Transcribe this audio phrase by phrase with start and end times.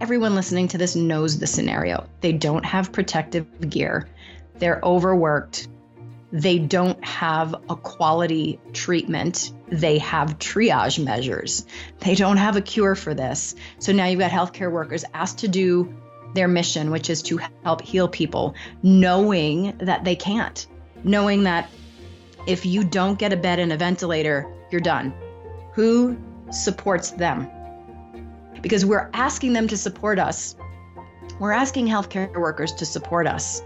[0.00, 2.06] everyone listening to this knows the scenario.
[2.20, 4.08] They don't have protective gear,
[4.58, 5.68] they're overworked,
[6.32, 9.52] they don't have a quality treatment.
[9.68, 11.64] They have triage measures.
[12.00, 13.54] They don't have a cure for this.
[13.78, 15.94] So now you've got healthcare workers asked to do
[16.34, 20.66] their mission, which is to help heal people, knowing that they can't,
[21.02, 21.70] knowing that
[22.46, 25.14] if you don't get a bed and a ventilator, you're done.
[25.74, 26.18] Who
[26.50, 27.48] supports them?
[28.62, 30.56] Because we're asking them to support us.
[31.38, 33.62] We're asking healthcare workers to support us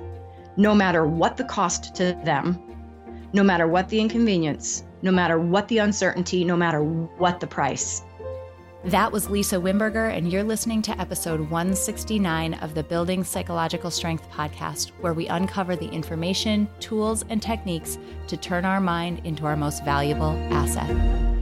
[0.57, 2.61] no matter what the cost to them,
[3.33, 8.03] no matter what the inconvenience, no matter what the uncertainty, no matter what the price.
[8.85, 14.29] That was Lisa Wimberger, and you're listening to episode 169 of the Building Psychological Strength
[14.31, 19.57] podcast, where we uncover the information, tools, and techniques to turn our mind into our
[19.57, 21.42] most valuable asset.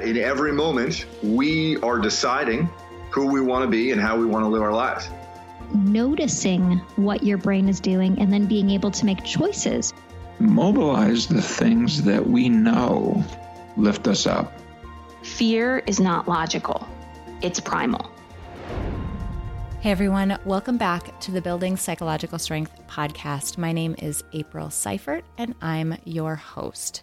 [0.00, 2.68] In every moment, we are deciding
[3.10, 5.08] who we want to be and how we want to live our lives
[5.74, 9.94] noticing what your brain is doing and then being able to make choices.
[10.38, 13.24] Mobilize the things that we know
[13.76, 14.52] lift us up.
[15.22, 16.86] Fear is not logical,
[17.42, 18.10] it's primal.
[19.80, 23.56] Hey everyone, welcome back to the Building Psychological Strength podcast.
[23.56, 27.02] My name is April Seifert and I'm your host.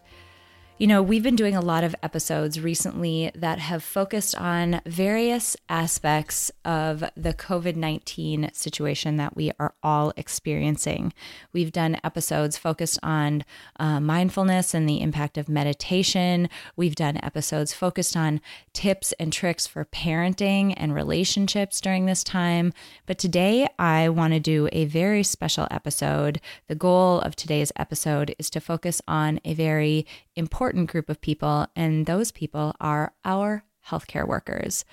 [0.80, 5.58] You know, we've been doing a lot of episodes recently that have focused on various
[5.70, 11.14] aspects of the COVID 19 situation that we are all experiencing.
[11.52, 13.43] We've done episodes focused on
[13.80, 16.48] uh, mindfulness and the impact of meditation.
[16.76, 18.39] We've done episodes focused on
[18.73, 22.71] tips and tricks for parenting and relationships during this time.
[23.08, 26.39] But today, I want to do a very special episode.
[26.67, 30.05] The goal of today's episode is to focus on a very
[30.37, 34.86] important group of people, and those people are our healthcare workers.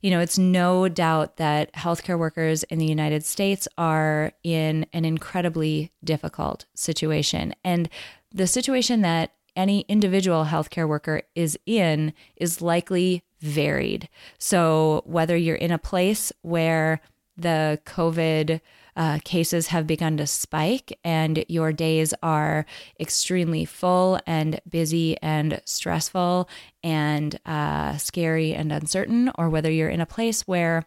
[0.00, 5.04] You know, it's no doubt that healthcare workers in the United States are in an
[5.04, 7.54] incredibly difficult situation.
[7.64, 7.88] And
[8.32, 14.08] the situation that any individual healthcare worker is in is likely varied.
[14.38, 17.00] So, whether you're in a place where
[17.36, 18.60] the COVID
[18.96, 22.66] uh, cases have begun to spike and your days are
[23.00, 26.48] extremely full and busy and stressful
[26.82, 30.86] and uh, scary and uncertain, or whether you're in a place where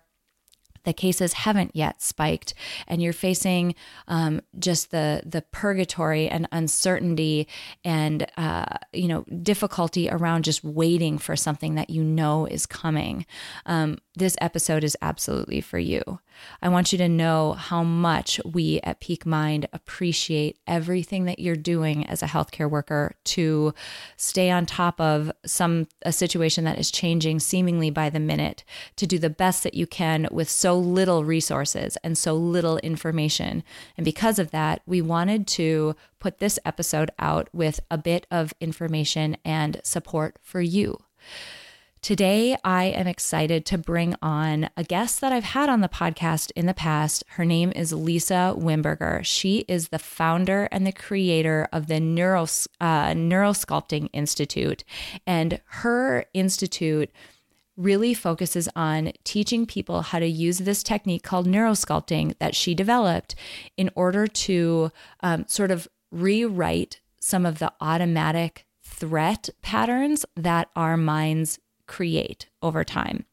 [0.86, 2.54] the cases haven't yet spiked
[2.88, 3.76] and you're facing
[4.08, 7.48] um, just the the purgatory and uncertainty
[7.84, 13.26] and uh, you know difficulty around just waiting for something that you know is coming.
[13.66, 16.20] Um, this episode is absolutely for you
[16.62, 21.56] I want you to know how much we at Peak Mind appreciate everything that you're
[21.56, 23.74] doing as a healthcare worker to
[24.18, 28.64] stay on top of some a situation that is changing seemingly by the minute,
[28.96, 33.64] to do the best that you can with so little resources and so little information.
[33.98, 38.54] And because of that, we wanted to put this episode out with a bit of
[38.60, 40.98] information and support for you.
[42.06, 46.52] Today, I am excited to bring on a guest that I've had on the podcast
[46.56, 47.24] in the past.
[47.30, 49.26] Her name is Lisa Wimberger.
[49.26, 54.84] She is the founder and the creator of the Neuro, uh, Neurosculpting Institute.
[55.26, 57.10] And her institute
[57.76, 63.34] really focuses on teaching people how to use this technique called neurosculpting that she developed
[63.78, 64.92] in order to
[65.22, 71.58] um, sort of rewrite some of the automatic threat patterns that our minds
[71.88, 73.26] create over time.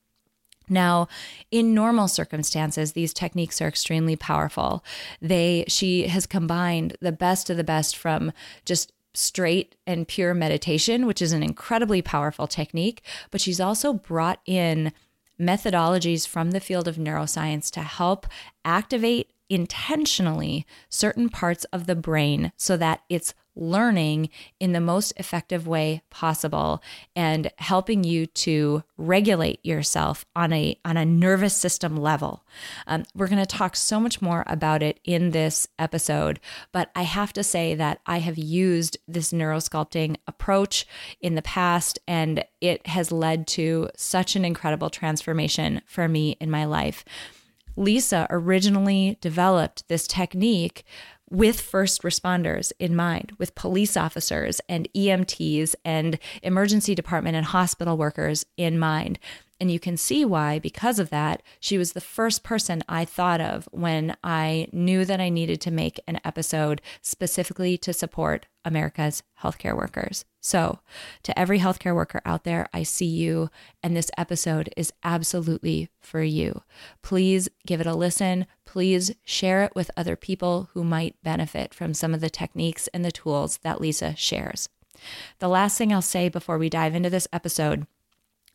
[0.69, 1.09] Now,
[1.51, 4.85] in normal circumstances, these techniques are extremely powerful.
[5.21, 8.33] They she has combined the best of the best from
[8.65, 14.41] just straight and pure meditation, which is an incredibly powerful technique, but she's also brought
[14.47, 14.93] in
[15.39, 18.27] methodologies from the field of neuroscience to help
[18.65, 25.67] activate intentionally certain parts of the brain so that it's learning in the most effective
[25.67, 26.83] way possible
[27.15, 32.45] and helping you to regulate yourself on a on a nervous system level.
[32.87, 36.41] Um, we're going to talk so much more about it in this episode,
[36.73, 40.87] but I have to say that I have used this neurosculpting approach
[41.21, 46.51] in the past, and it has led to such an incredible transformation for me in
[46.51, 47.05] my life.
[47.77, 50.85] Lisa originally developed this technique
[51.33, 57.97] with first responders in mind, with police officers and EMTs and emergency department and hospital
[57.97, 59.19] workers in mind.
[59.63, 63.41] And you can see why, because of that, she was the first person I thought
[63.41, 69.23] of when I knew that I needed to make an episode specifically to support America's
[69.41, 70.25] healthcare workers.
[70.41, 70.81] So,
[71.23, 73.51] to every healthcare worker out there, I see you,
[73.85, 76.63] and this episode is absolutely for you.
[77.01, 78.49] Please give it a listen.
[78.65, 83.05] Please share it with other people who might benefit from some of the techniques and
[83.05, 84.69] the tools that Lisa shares.
[85.39, 87.87] The last thing I'll say before we dive into this episode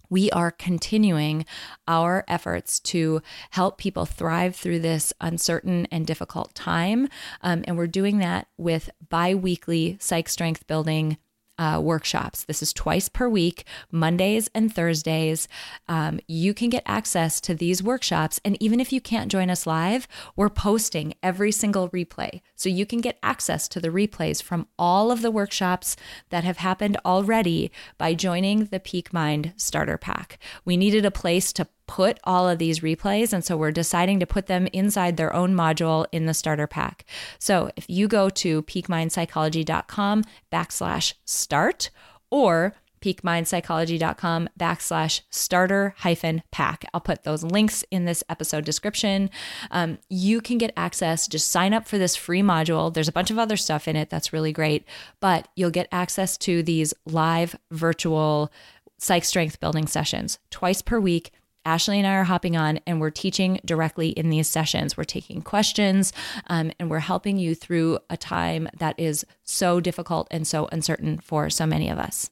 [0.10, 1.46] we are continuing
[1.88, 3.22] our efforts to
[3.52, 7.08] help people thrive through this uncertain and difficult time.
[7.42, 11.18] Um, and we're doing that with bi weekly psych strength building
[11.58, 12.44] uh, workshops.
[12.44, 15.48] This is twice per week, Mondays and Thursdays.
[15.88, 18.40] Um, you can get access to these workshops.
[18.46, 22.42] And even if you can't join us live, we're posting every single replay.
[22.56, 25.96] So you can get access to the replays from all of the workshops
[26.30, 30.40] that have happened already by joining the Peak Mind Starter Pack.
[30.66, 33.34] We needed a place to put all of these replays.
[33.34, 37.06] And so we're deciding to put them inside their own module in the starter pack.
[37.40, 41.90] So if you go to peakmindpsychology.com backslash start
[42.30, 46.86] or peakmindpsychology.com backslash starter hyphen pack.
[46.94, 49.30] I'll put those links in this episode description.
[49.72, 52.94] Um, you can get access, just sign up for this free module.
[52.94, 54.84] There's a bunch of other stuff in it that's really great,
[55.20, 58.52] but you'll get access to these live virtual
[58.98, 61.32] psych strength building sessions twice per week
[61.68, 64.96] Ashley and I are hopping on and we're teaching directly in these sessions.
[64.96, 66.14] We're taking questions
[66.48, 71.18] um, and we're helping you through a time that is so difficult and so uncertain
[71.20, 72.30] for so many of us.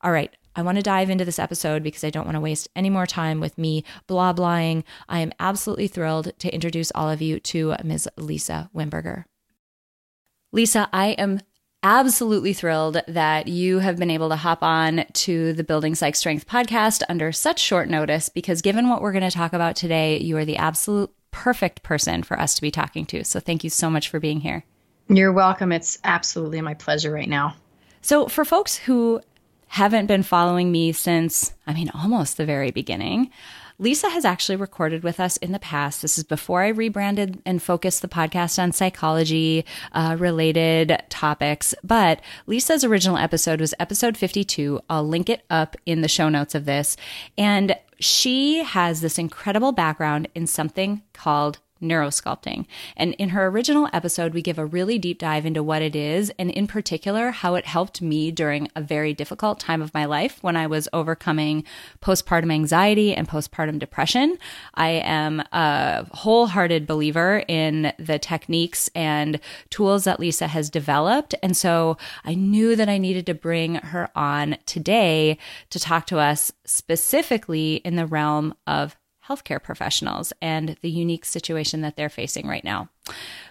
[0.00, 0.34] All right.
[0.58, 3.04] I want to dive into this episode because I don't want to waste any more
[3.04, 4.84] time with me blah blahing.
[5.06, 8.08] I am absolutely thrilled to introduce all of you to Ms.
[8.16, 9.24] Lisa Wimberger.
[10.50, 11.40] Lisa, I am
[11.86, 16.48] absolutely thrilled that you have been able to hop on to the Building Psych Strength
[16.48, 20.36] podcast under such short notice because given what we're going to talk about today, you
[20.36, 23.22] are the absolute perfect person for us to be talking to.
[23.22, 24.64] So thank you so much for being here.
[25.08, 25.70] You're welcome.
[25.70, 27.54] It's absolutely my pleasure right now.
[28.02, 29.20] So, for folks who
[29.68, 33.30] haven't been following me since, I mean, almost the very beginning,
[33.78, 36.02] Lisa has actually recorded with us in the past.
[36.02, 41.74] This is before I rebranded and focused the podcast on psychology uh, related topics.
[41.84, 44.80] But Lisa's original episode was episode 52.
[44.88, 46.96] I'll link it up in the show notes of this.
[47.36, 52.66] And she has this incredible background in something called neurosculpting.
[52.96, 56.32] And in her original episode, we give a really deep dive into what it is,
[56.38, 60.38] and in particular, how it helped me during a very difficult time of my life
[60.42, 61.64] when I was overcoming
[62.00, 64.38] postpartum anxiety and postpartum depression.
[64.74, 69.40] I am a wholehearted believer in the techniques and
[69.70, 71.34] tools that Lisa has developed.
[71.42, 75.38] And so I knew that I needed to bring her on today
[75.70, 78.96] to talk to us specifically in the realm of
[79.28, 82.88] healthcare professionals and the unique situation that they're facing right now.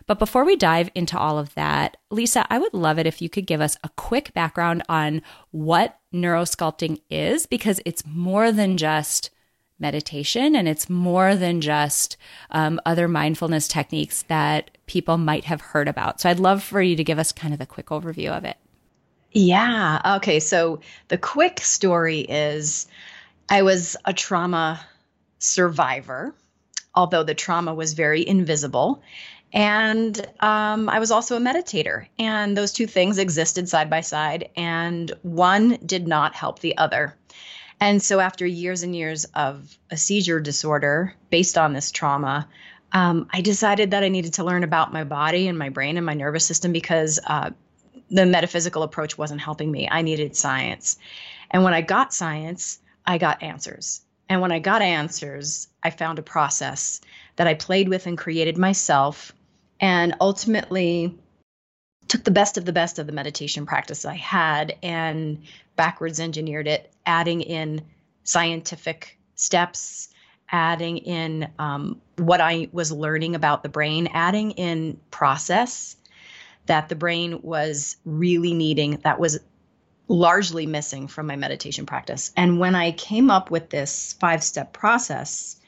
[0.07, 3.29] But before we dive into all of that, Lisa, I would love it if you
[3.29, 9.31] could give us a quick background on what neurosculpting is, because it's more than just
[9.77, 12.15] meditation and it's more than just
[12.51, 16.21] um, other mindfulness techniques that people might have heard about.
[16.21, 18.55] So I'd love for you to give us kind of the quick overview of it.
[19.33, 20.15] Yeah.
[20.17, 20.39] Okay.
[20.39, 20.79] So
[21.09, 22.87] the quick story is
[23.49, 24.79] I was a trauma
[25.45, 26.33] survivor,
[26.93, 29.01] although the trauma was very invisible.
[29.53, 34.49] And um, I was also a meditator, and those two things existed side by side,
[34.57, 37.15] and one did not help the other.
[37.79, 42.47] And so, after years and years of a seizure disorder based on this trauma,
[42.91, 46.05] um, I decided that I needed to learn about my body and my brain and
[46.05, 47.51] my nervous system because uh,
[48.09, 49.87] the metaphysical approach wasn't helping me.
[49.89, 50.97] I needed science.
[51.51, 54.01] And when I got science, I got answers.
[54.29, 57.01] And when I got answers, I found a process
[57.35, 59.33] that I played with and created myself,
[59.79, 61.17] and ultimately
[62.07, 65.43] took the best of the best of the meditation practice I had and
[65.75, 67.81] backwards engineered it, adding in
[68.23, 70.09] scientific steps,
[70.51, 75.97] adding in um, what I was learning about the brain, adding in process
[76.67, 79.39] that the brain was really needing that was
[80.07, 82.31] largely missing from my meditation practice.
[82.35, 85.59] And when I came up with this five step process,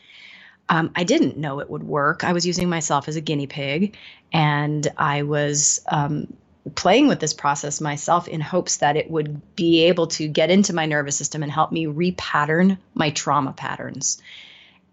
[0.70, 2.24] um, I didn't know it would work.
[2.24, 3.96] I was using myself as a guinea pig
[4.32, 6.34] and I was um,
[6.76, 10.74] playing with this process myself in hopes that it would be able to get into
[10.74, 14.22] my nervous system and help me repattern my trauma patterns.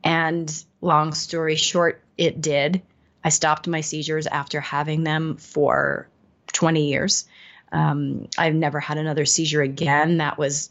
[0.03, 2.83] And long story short, it did.
[3.25, 6.09] I stopped my seizures after having them for
[6.53, 7.27] 20 years.
[7.75, 10.19] Um, I've never had another seizure again.
[10.19, 10.71] That was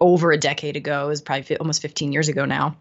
[0.00, 1.04] over a decade ago.
[1.04, 2.76] It was probably almost 15 years ago now.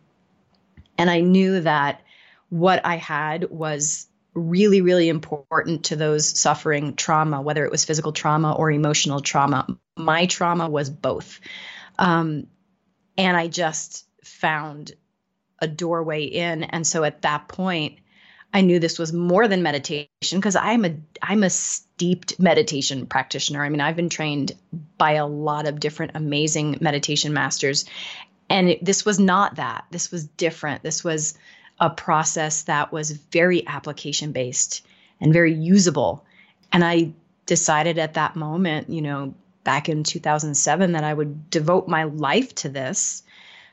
[0.97, 2.01] And I knew that
[2.49, 8.13] what I had was really, really important to those suffering trauma, whether it was physical
[8.13, 9.67] trauma or emotional trauma.
[9.97, 11.41] My trauma was both.
[11.99, 12.47] Um,
[13.17, 14.93] and I just found
[15.59, 16.63] a doorway in.
[16.63, 17.99] And so at that point,
[18.53, 23.63] I knew this was more than meditation because I'm a I'm a steeped meditation practitioner.
[23.63, 24.53] I mean, I've been trained
[24.97, 27.85] by a lot of different amazing meditation masters,
[28.49, 29.85] and it, this was not that.
[29.91, 30.83] This was different.
[30.83, 31.37] This was
[31.79, 34.85] a process that was very application based
[35.19, 36.25] and very usable.
[36.71, 37.11] And I
[37.45, 42.55] decided at that moment, you know, back in 2007, that I would devote my life
[42.55, 43.23] to this,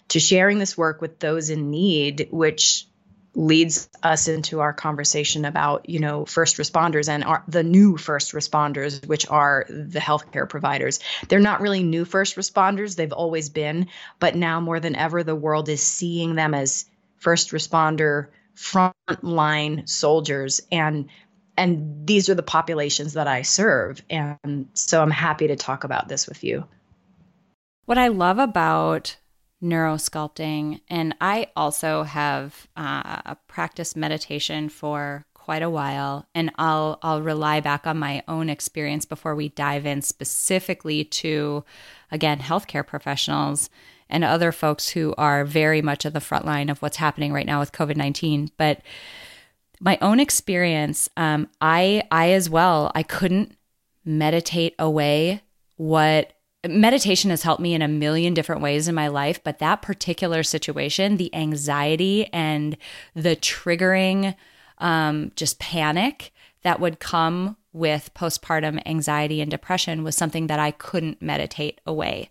[0.08, 2.86] to sharing this work with those in need, which
[3.34, 8.32] leads us into our conversation about you know first responders and our, the new first
[8.32, 11.00] responders which are the healthcare providers.
[11.28, 12.96] They're not really new first responders.
[12.96, 13.88] They've always been
[14.18, 16.86] but now more than ever the world is seeing them as
[17.16, 20.60] first responder frontline soldiers.
[20.70, 21.08] And
[21.56, 24.02] and these are the populations that I serve.
[24.10, 26.66] And so I'm happy to talk about this with you.
[27.84, 29.16] What I love about
[29.62, 30.80] neurosculpting.
[30.88, 37.61] And I also have uh, practiced meditation for quite a while and I'll I'll rely
[37.61, 41.64] back on my own experience before we dive in specifically to
[42.11, 43.68] again healthcare professionals
[44.08, 47.44] and other folks who are very much at the front line of what's happening right
[47.44, 48.80] now with COVID-19 but
[49.80, 53.54] my own experience um, I I as well I couldn't
[54.02, 55.42] meditate away
[55.76, 56.32] what
[56.68, 60.42] meditation has helped me in a million different ways in my life, but that particular
[60.42, 62.76] situation, the anxiety and
[63.14, 64.35] the triggering
[64.78, 70.71] um, just panic that would come with postpartum anxiety and depression was something that I
[70.71, 72.30] couldn't meditate away.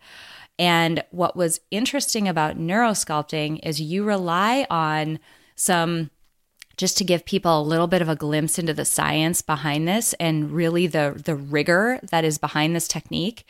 [0.58, 5.20] And what was interesting about neurosculpting is you rely on
[5.56, 6.10] some
[6.78, 10.14] just to give people a little bit of a glimpse into the science behind this
[10.14, 13.46] and really the the rigor that is behind this technique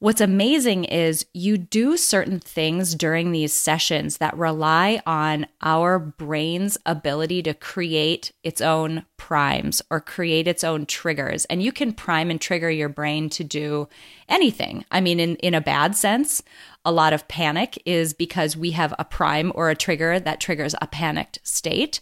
[0.00, 6.78] What's amazing is you do certain things during these sessions that rely on our brain's
[6.86, 11.46] ability to create its own primes or create its own triggers.
[11.46, 13.88] And you can prime and trigger your brain to do
[14.28, 14.84] anything.
[14.92, 16.44] I mean, in, in a bad sense,
[16.84, 20.76] a lot of panic is because we have a prime or a trigger that triggers
[20.80, 22.00] a panicked state.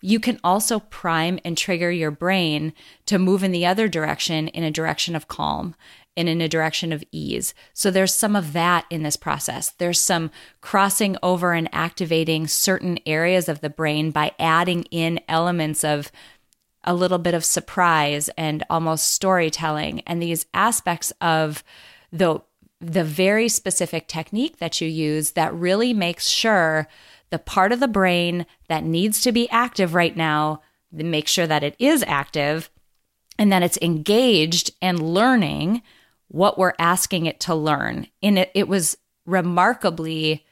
[0.00, 2.72] You can also prime and trigger your brain
[3.04, 5.74] to move in the other direction in a direction of calm
[6.16, 7.54] and in a direction of ease.
[7.72, 9.70] So there's some of that in this process.
[9.70, 10.30] There's some
[10.60, 16.10] crossing over and activating certain areas of the brain by adding in elements of
[16.84, 21.64] a little bit of surprise and almost storytelling and these aspects of
[22.12, 22.40] the
[22.80, 26.86] the very specific technique that you use that really makes sure
[27.30, 30.60] the part of the brain that needs to be active right now
[30.92, 32.70] make sure that it is active
[33.38, 35.82] and that it's engaged and learning
[36.34, 38.08] what we're asking it to learn.
[38.20, 40.44] And it, it was remarkably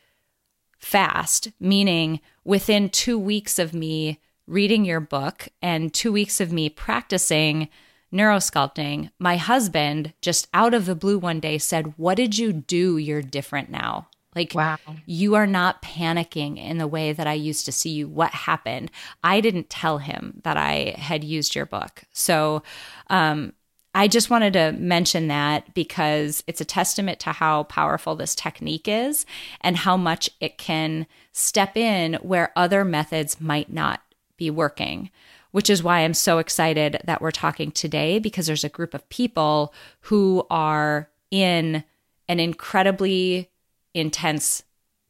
[0.78, 6.68] fast, meaning within two weeks of me reading your book and two weeks of me
[6.68, 7.68] practicing
[8.12, 12.96] neurosculpting, my husband just out of the blue one day said, What did you do?
[12.96, 14.08] You're different now.
[14.36, 14.78] Like, wow.
[15.04, 18.08] you are not panicking in the way that I used to see you.
[18.08, 18.90] What happened?
[19.24, 22.04] I didn't tell him that I had used your book.
[22.12, 22.62] So,
[23.10, 23.52] um,
[23.94, 28.88] I just wanted to mention that because it's a testament to how powerful this technique
[28.88, 29.26] is
[29.60, 34.00] and how much it can step in where other methods might not
[34.38, 35.10] be working,
[35.50, 39.08] which is why I'm so excited that we're talking today because there's a group of
[39.10, 41.84] people who are in
[42.28, 43.50] an incredibly
[43.92, 44.62] intense,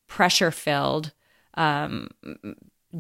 [0.09, 1.13] pressure filled,
[1.55, 2.09] um,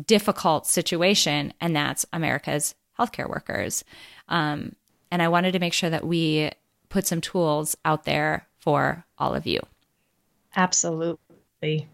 [0.07, 3.85] difficult situation, and that's America's healthcare workers.
[4.29, 4.77] Um,
[5.13, 6.51] and I wanted to make sure that we
[6.89, 9.61] put some tools out there for all of you.
[10.57, 11.87] Absolutely.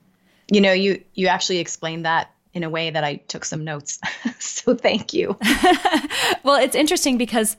[0.50, 4.00] You know, you you actually explained that in a way that I took some notes.
[4.38, 5.37] so thank you.
[6.44, 7.56] well, it's interesting because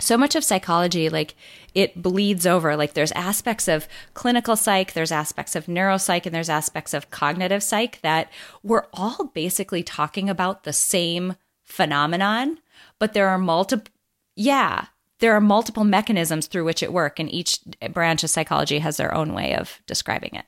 [0.00, 1.34] so much of psychology like
[1.74, 6.48] it bleeds over like there's aspects of clinical psych there's aspects of neuropsych and there's
[6.48, 8.32] aspects of cognitive psych that
[8.62, 12.58] we're all basically talking about the same phenomenon
[12.98, 13.92] but there are multiple
[14.40, 14.86] yeah
[15.18, 17.60] there are multiple mechanisms through which it work and each
[17.92, 20.46] branch of psychology has their own way of describing it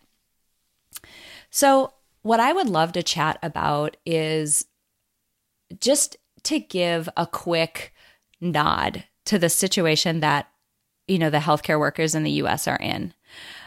[1.51, 4.67] so what i would love to chat about is
[5.81, 7.93] just to give a quick
[8.41, 10.49] nod to the situation that
[11.07, 12.69] you know the healthcare workers in the U.S.
[12.69, 13.15] are in.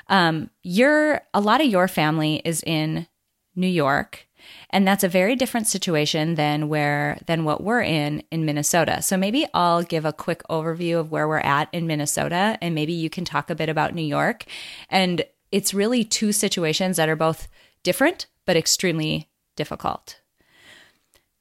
[0.08, 3.08] Um, your a lot of your family is in
[3.56, 4.28] New York,
[4.70, 9.02] and that's a very different situation than where than what we're in in Minnesota.
[9.02, 12.94] So maybe I'll give a quick overview of where we're at in Minnesota, and maybe
[12.94, 14.46] you can talk a bit about New York.
[14.90, 17.48] And it's really two situations that are both
[17.84, 20.20] different but extremely difficult.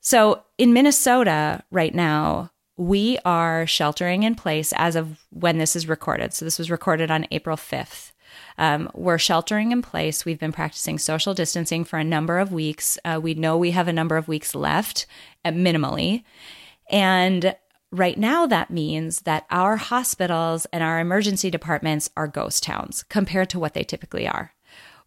[0.01, 5.89] So in Minnesota right now, we are sheltering in place as of when this is
[5.89, 6.33] recorded.
[6.35, 8.13] So this was recorded on April 5th.
[8.59, 10.25] Um, we're sheltering in place.
[10.25, 12.99] We've been practicing social distancing for a number of weeks.
[13.05, 15.07] Uh, we know we have a number of weeks left,
[15.45, 16.25] at minimally.
[16.91, 17.57] And
[17.91, 23.51] right now, that means that our hospitals and our emergency departments are ghost towns compared
[23.51, 24.55] to what they typically are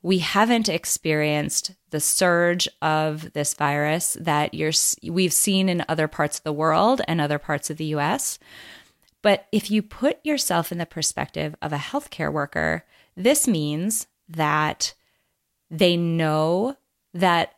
[0.02, 4.54] we haven't experienced the surge of this virus that
[5.04, 8.38] we've seen in other parts of the world and other parts of the US.
[9.22, 12.86] But if you put yourself in the perspective of a healthcare worker,
[13.18, 14.94] this means that
[15.70, 16.78] they know
[17.14, 17.56] that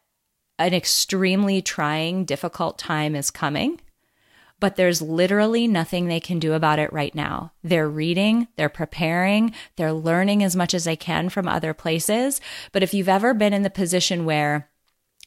[0.57, 3.79] an extremely trying, difficult time is coming
[4.59, 7.53] but there's literally nothing they can do about it right now.
[7.63, 12.41] They're reading, they're preparing, they're learning as much as they can from other places.
[12.71, 14.69] But if you've ever been in the position where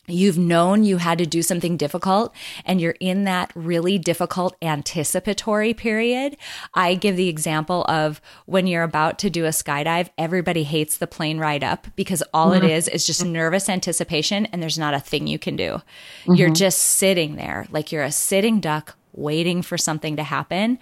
[0.09, 5.75] You've known you had to do something difficult and you're in that really difficult anticipatory
[5.75, 6.37] period.
[6.75, 11.07] I give the example of when you're about to do a skydive, everybody hates the
[11.07, 12.65] plane ride up because all mm-hmm.
[12.65, 15.81] it is is just nervous anticipation and there's not a thing you can do.
[16.23, 16.35] Mm-hmm.
[16.35, 20.81] You're just sitting there like you're a sitting duck waiting for something to happen.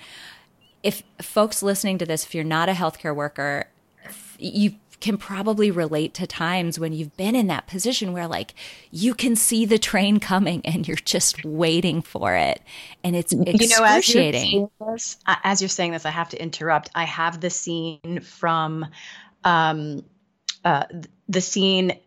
[0.83, 3.67] If folks listening to this, if you're not a healthcare worker,
[4.39, 8.55] you can probably relate to times when you've been in that position where like
[8.91, 12.61] you can see the train coming and you're just waiting for it
[13.03, 14.51] and it's excruciating.
[14.51, 16.91] You know, as, you're this, as you're saying this, I have to interrupt.
[16.95, 18.87] I have the scene from
[19.45, 20.05] um,
[20.65, 20.85] uh,
[21.29, 21.99] the scene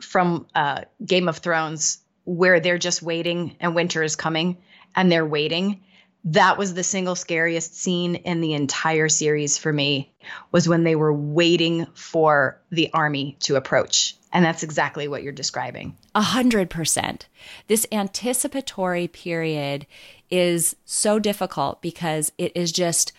[0.00, 4.58] from uh, Game of Thrones where they're just waiting and winter is coming
[4.94, 5.80] and they're waiting
[6.24, 10.12] that was the single scariest scene in the entire series for me
[10.52, 14.16] was when they were waiting for the army to approach.
[14.32, 15.96] And that's exactly what you're describing.
[16.14, 17.28] A hundred percent.
[17.66, 19.86] This anticipatory period
[20.30, 23.12] is so difficult because it is just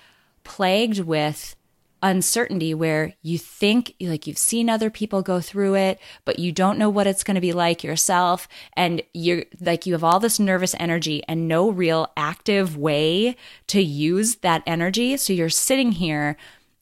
[0.44, 1.56] plagued with
[2.04, 6.78] uncertainty where you think like you've seen other people go through it, but you don't
[6.78, 8.48] know what it's going to be like yourself.
[8.74, 13.36] And you're like, you have all this nervous energy and no real active way
[13.68, 15.18] to use that energy.
[15.18, 16.38] So you're sitting here,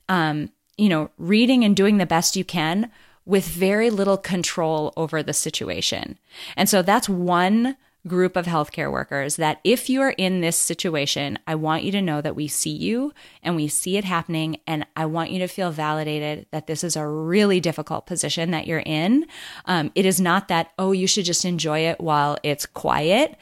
[0.10, 2.92] um, you know, reading and doing the best you can
[3.24, 6.18] with very little control over the situation.
[6.58, 11.38] And so that's one group of healthcare workers that if you are in this situation,
[11.46, 14.58] I want you to know that we see you and we see it happening.
[14.66, 18.66] And I want you to feel validated that this is a really difficult position that
[18.66, 19.28] you're in.
[19.66, 23.36] Um, it is not that, oh, you should just enjoy it while it's quiet.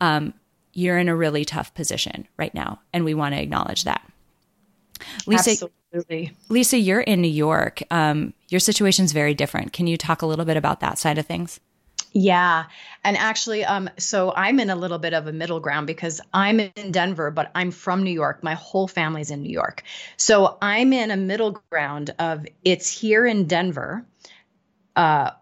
[0.00, 0.34] Um,
[0.72, 2.80] you're in a really tough position right now.
[2.92, 4.02] And we want to acknowledge that.
[5.26, 6.32] Lisa, Absolutely.
[6.48, 7.82] Lisa, you're in New York.
[7.90, 9.72] Um, your situation's very different.
[9.72, 11.60] Can you talk a little bit about that side of things?
[12.16, 12.66] Yeah.
[13.02, 16.60] And actually, um, so I'm in a little bit of a middle ground because I'm
[16.60, 18.44] in Denver, but I'm from New York.
[18.44, 19.82] My whole family's in New York.
[20.16, 24.06] So I'm in a middle ground of it's here in Denver,
[24.94, 25.32] uh,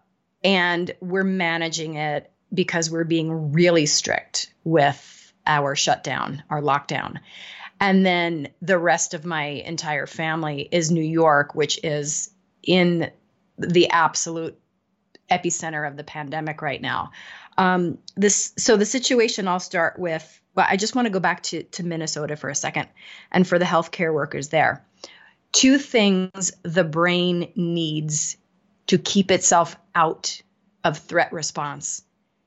[0.43, 7.19] and we're managing it because we're being really strict with our shutdown, our lockdown.
[7.81, 12.31] And then the rest of my entire family is New York, which is
[12.63, 13.11] in
[13.59, 14.59] the absolute
[15.33, 17.13] epicenter of the pandemic right now.
[17.57, 20.41] Um, this so the situation I'll start with.
[20.55, 22.89] Well, I just want to go back to to Minnesota for a second,
[23.31, 24.85] and for the healthcare workers there.
[25.51, 28.37] Two things the brain needs
[28.87, 30.43] to keep itself out
[30.85, 32.03] of threat response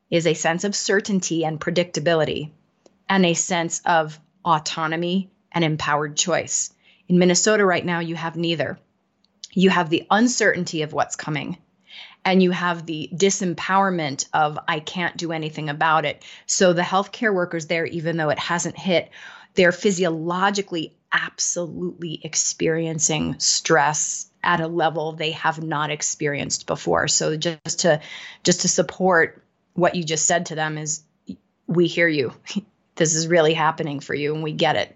[0.10, 2.52] is a sense of certainty and predictability,
[3.10, 6.72] and a sense of autonomy and empowered choice.
[7.08, 8.80] In Minnesota right now, you have neither.
[9.54, 11.58] You have the uncertainty of what's coming
[12.26, 16.26] and you have the disempowerment of I can't do anything about it.
[16.48, 19.12] So the healthcare workers there, even though it hasn't hit,
[19.54, 27.08] they're physiologically absolutely experiencing stress at a level they have not experienced before.
[27.08, 28.02] So just to
[28.44, 31.04] just to support what you just said to them is
[31.68, 32.34] we hear you.
[32.96, 34.96] this is really happening for you and we get it.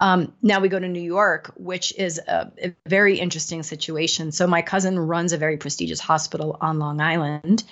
[0.00, 4.32] Um, now we go to New York, which is a, a, very interesting situation.
[4.32, 7.64] So my cousin runs a very prestigious hospital on Long Island,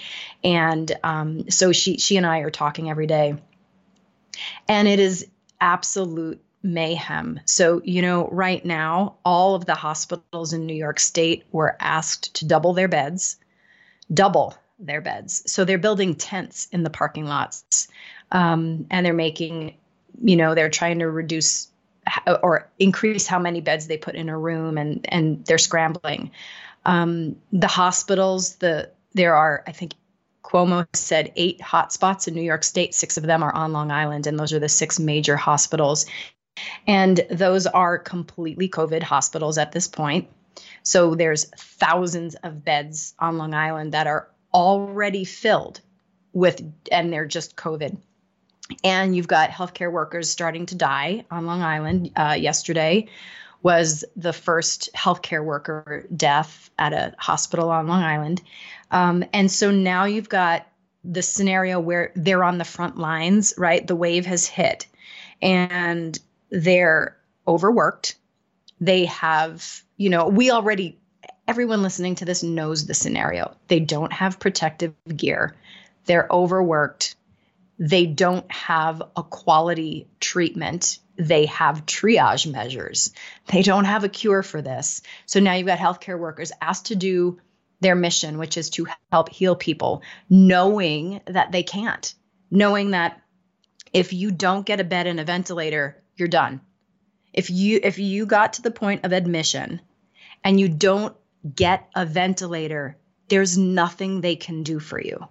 [0.44, 3.34] and um, so she she and I are talking every day,
[4.68, 5.26] and it is
[5.58, 7.40] absolute mayhem.
[7.44, 12.34] So, you know, right now, all of the hospitals in New York State were asked
[12.36, 13.36] to double their beds,
[14.12, 15.50] double their beds.
[15.50, 17.88] So they're building tents in the parking lots
[18.30, 19.76] um, and they're making,
[20.20, 21.68] you know, they're trying to reduce
[22.42, 26.30] or increase how many beds they put in a room and, and they're scrambling.
[26.84, 29.94] Um, the hospitals, the there are, I think,
[30.42, 32.94] Cuomo said eight hotspots in New York State.
[32.94, 36.06] Six of them are on Long Island, and those are the six major hospitals.
[36.86, 40.28] And those are completely COVID hospitals at this point.
[40.82, 45.80] So there's thousands of beds on Long Island that are already filled
[46.32, 47.98] with, and they're just COVID.
[48.84, 52.10] And you've got healthcare workers starting to die on Long Island.
[52.16, 53.08] Uh, yesterday
[53.62, 58.42] was the first healthcare worker death at a hospital on Long Island.
[58.90, 60.66] Um, and so now you've got
[61.04, 63.84] the scenario where they're on the front lines, right?
[63.86, 64.86] The wave has hit.
[65.40, 66.18] And
[66.50, 68.16] they're overworked.
[68.80, 70.98] They have, you know, we already,
[71.46, 73.56] everyone listening to this knows the scenario.
[73.68, 75.56] They don't have protective gear,
[76.04, 77.16] they're overworked.
[77.78, 80.98] They don't have a quality treatment.
[81.16, 83.12] They have triage measures.
[83.46, 85.02] They don't have a cure for this.
[85.26, 87.38] So now you've got healthcare workers asked to do
[87.80, 92.12] their mission, which is to help heal people, knowing that they can't,
[92.50, 93.20] knowing that
[93.92, 96.60] if you don't get a bed and a ventilator, you're done.
[97.32, 99.80] If you if you got to the point of admission
[100.42, 101.16] and you don't
[101.54, 102.96] get a ventilator,
[103.28, 105.28] there's nothing they can do for you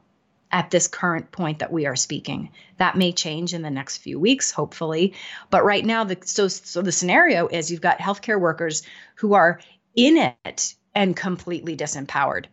[0.51, 2.49] at this current point that we are speaking.
[2.77, 5.13] That may change in the next few weeks, hopefully.
[5.49, 8.83] But right now, the so so the scenario is you've got healthcare workers
[9.15, 9.59] who are
[9.95, 12.45] in it and completely disempowered.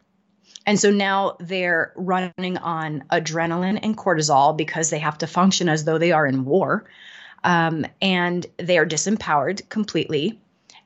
[0.67, 5.85] And so now they're running on adrenaline and cortisol because they have to function as
[5.85, 6.85] though they are in war
[7.43, 10.41] um, and they are disempowered completely.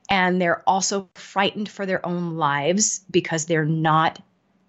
[0.09, 4.21] And they're also frightened for their own lives because they're not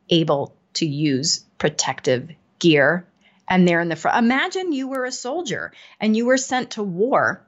[0.08, 3.06] able to use protective gear.
[3.48, 4.18] And they're in the front.
[4.18, 7.44] Imagine you were a soldier and you were sent to war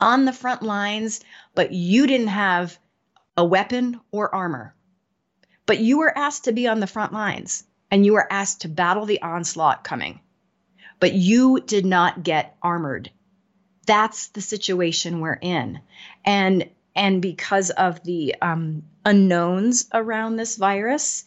[0.00, 1.20] on the front lines,
[1.54, 2.78] but you didn't have
[3.36, 4.74] a weapon or armor.
[5.66, 8.68] But you were asked to be on the front lines and you were asked to
[8.68, 10.20] battle the onslaught coming.
[10.98, 13.10] But you did not get armored
[13.88, 15.80] that's the situation we're in.
[16.24, 21.24] And and because of the um, unknowns around this virus,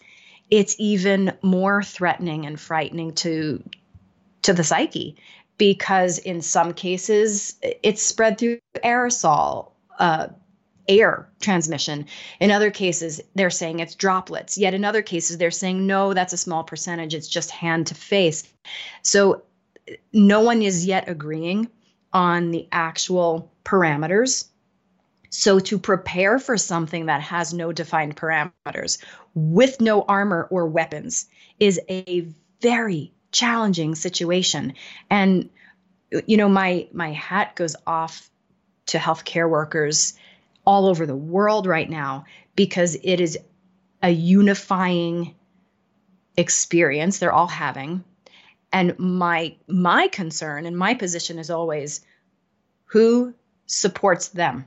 [0.52, 3.64] it's even more threatening and frightening to
[4.44, 5.16] to the psyche
[5.58, 10.28] because in some cases it's spread through aerosol uh,
[10.88, 12.06] air transmission.
[12.40, 14.58] In other cases they're saying it's droplets.
[14.58, 17.16] Yet in other cases they're saying no that's a small percentage.
[17.16, 18.44] It's just hand to face.
[19.02, 19.44] So
[20.12, 21.70] no one is yet agreeing
[22.14, 24.48] on the actual parameters.
[25.32, 28.98] So, to prepare for something that has no defined parameters
[29.34, 31.28] with no armor or weapons
[31.60, 32.28] is a
[32.62, 34.74] very challenging situation.
[35.10, 35.50] And,
[36.26, 38.30] you know, my, my hat goes off
[38.88, 40.14] to healthcare workers
[40.66, 43.38] all over the world right now because it is
[44.04, 45.36] a unifying
[46.38, 48.04] experience they're all having
[48.72, 52.02] and my my concern and my position is always
[52.86, 53.34] who
[53.66, 54.66] supports them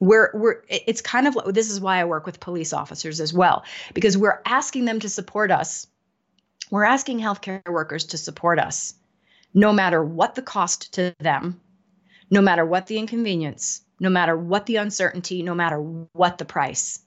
[0.00, 3.32] we're we're it's kind of like this is why I work with police officers as
[3.32, 5.86] well because we're asking them to support us.
[6.70, 8.94] We're asking healthcare workers to support us
[9.54, 11.60] no matter what the cost to them,
[12.30, 17.00] no matter what the inconvenience, no matter what the uncertainty, no matter what the price.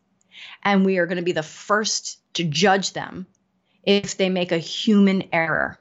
[0.64, 3.28] And we are going to be the first to judge them
[3.84, 5.80] if they make a human error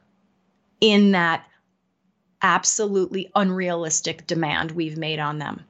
[0.81, 1.47] in that
[2.43, 5.65] absolutely unrealistic demand we've made on them.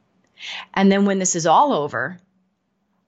[0.75, 2.19] And then when this is all over,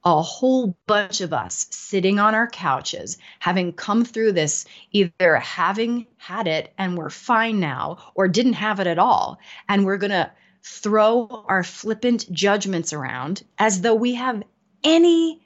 [0.04, 6.06] a whole bunch of us sitting on our couches, having come through this, either having
[6.16, 9.38] had it and we're fine now, or didn't have it at all.
[9.68, 10.30] And we're going to
[10.64, 14.42] throw our flippant judgments around as though we have
[14.82, 15.40] any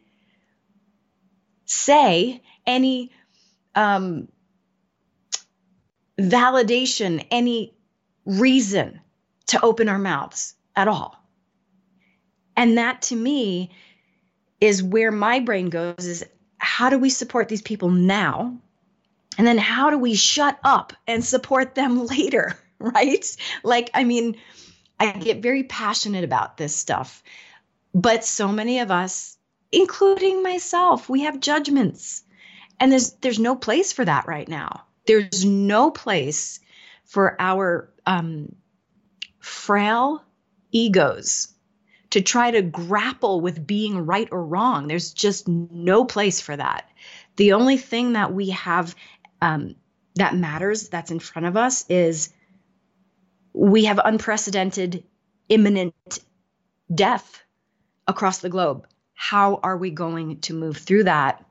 [1.67, 3.13] say, any
[3.75, 4.29] um,
[6.19, 7.75] validation, any
[8.25, 9.01] reason
[9.49, 11.16] to open our mouths at all.
[12.57, 13.71] And that to me
[14.61, 16.25] is where my brain goes is
[16.59, 18.59] how do we support these people now?
[19.39, 22.59] And then how do we shut up and support them later?
[22.79, 23.25] Right?
[23.63, 24.37] Like, I mean,
[24.99, 27.23] I get very passionate about this stuff.
[27.95, 29.39] But so many of us,
[29.73, 32.23] including myself, we have judgments.
[32.79, 34.85] And there's there's no place for that right now.
[35.07, 36.61] There's no place
[37.05, 38.55] for our um,
[39.41, 40.23] frail
[40.73, 41.56] egos
[42.17, 44.89] to try to grapple with being right or wrong.
[44.89, 46.89] There's just no place for that.
[47.37, 48.97] The only thing that we have
[49.43, 49.75] um,
[50.15, 52.33] that matters that's in front of us is
[53.53, 55.05] we have unprecedented
[55.51, 55.95] imminent
[56.95, 57.43] death
[58.09, 58.87] across the globe.
[59.13, 61.45] How are we going to move through that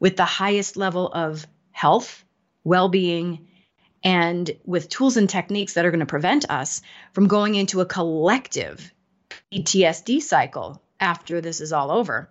[0.00, 2.24] with the highest level of health,
[2.64, 3.46] well being,
[4.02, 6.80] and with tools and techniques that are going to prevent us
[7.12, 8.90] from going into a collective
[9.52, 12.28] PTSD cycle after this is all over?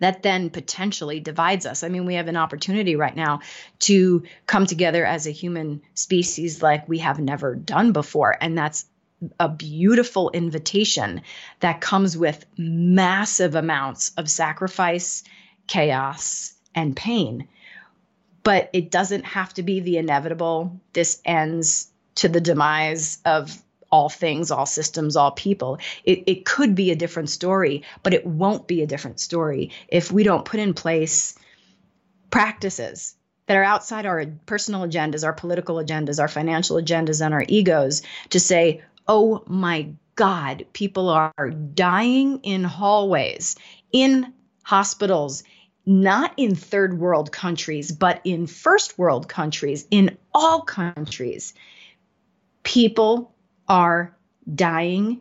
[0.00, 1.82] that then potentially divides us.
[1.82, 3.40] I mean, we have an opportunity right now
[3.80, 8.36] to come together as a human species like we have never done before.
[8.40, 8.86] And that's
[9.40, 11.22] a beautiful invitation
[11.60, 15.24] that comes with massive amounts of sacrifice,
[15.66, 17.48] chaos, and pain.
[18.42, 20.80] But it doesn't have to be the inevitable.
[20.92, 23.56] This ends to the demise of
[23.96, 25.78] all things, all systems, all people.
[26.04, 30.12] It, it could be a different story, but it won't be a different story if
[30.12, 31.34] we don't put in place
[32.30, 33.14] practices
[33.46, 38.02] that are outside our personal agendas, our political agendas, our financial agendas, and our egos
[38.28, 43.56] to say, oh my God, people are dying in hallways,
[43.92, 45.42] in hospitals,
[45.86, 51.54] not in third world countries, but in first world countries, in all countries.
[52.62, 53.32] People
[53.68, 54.16] are
[54.52, 55.20] dying,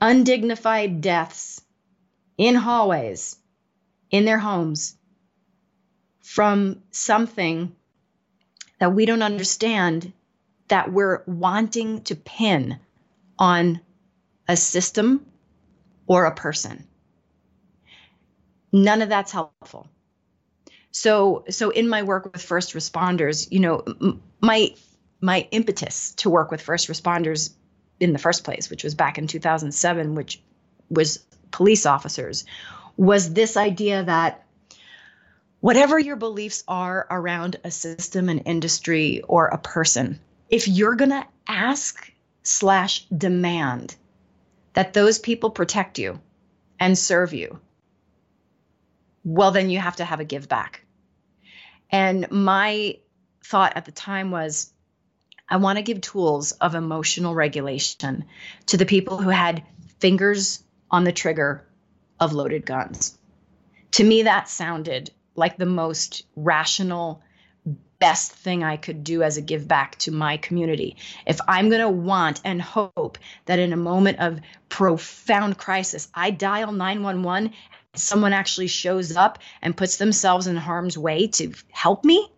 [0.00, 1.62] undignified deaths
[2.36, 3.36] in hallways,
[4.10, 4.96] in their homes,
[6.20, 7.74] from something
[8.78, 10.12] that we don't understand
[10.68, 12.78] that we're wanting to pin
[13.38, 13.80] on
[14.48, 15.24] a system
[16.06, 16.86] or a person.
[18.72, 19.88] None of that's helpful.
[20.90, 23.84] So, so in my work with first responders, you know,
[24.40, 24.74] my
[25.24, 27.54] my impetus to work with first responders
[27.98, 30.40] in the first place, which was back in 2007, which
[30.90, 32.44] was police officers,
[32.98, 34.44] was this idea that
[35.60, 41.10] whatever your beliefs are around a system, an industry, or a person, if you're going
[41.10, 43.96] to ask slash demand
[44.74, 46.20] that those people protect you
[46.78, 47.58] and serve you,
[49.24, 50.84] well, then you have to have a give back.
[51.90, 52.98] And my
[53.42, 54.73] thought at the time was
[55.48, 58.24] I want to give tools of emotional regulation
[58.66, 59.62] to the people who had
[59.98, 61.66] fingers on the trigger
[62.18, 63.18] of loaded guns.
[63.92, 67.22] To me, that sounded like the most rational,
[67.98, 70.96] best thing I could do as a give back to my community.
[71.26, 76.30] If I'm going to want and hope that in a moment of profound crisis, I
[76.30, 77.52] dial 911,
[77.94, 82.30] someone actually shows up and puts themselves in harm's way to help me,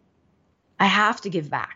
[0.79, 1.75] I have to give back.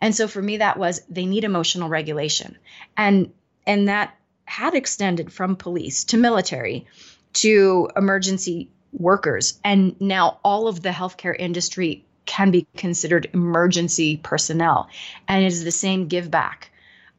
[0.00, 2.56] And so for me that was they need emotional regulation.
[2.96, 3.32] And
[3.66, 6.86] and that had extended from police to military
[7.34, 9.58] to emergency workers.
[9.64, 14.88] And now all of the healthcare industry can be considered emergency personnel.
[15.28, 16.70] And it is the same give back.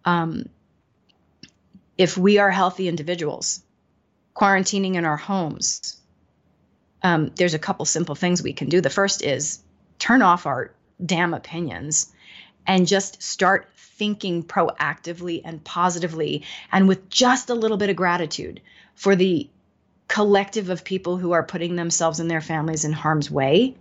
[0.06, 0.50] Um,
[1.98, 3.64] if we are healthy individuals
[4.36, 5.98] quarantining in our homes
[7.04, 8.82] um, there's a couple simple things we can do.
[8.82, 9.60] The first is
[10.00, 10.72] turn off our
[11.04, 12.12] damn opinions
[12.68, 18.62] and just start thinking proactively and positively and with just a little bit of gratitude
[18.94, 19.50] for the
[20.08, 23.76] collective of people who are putting themselves and their families in harm's way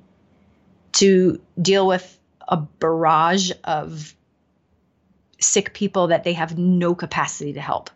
[0.92, 2.18] to deal with
[2.48, 4.14] a barrage of
[5.38, 7.90] sick people that they have no capacity to help.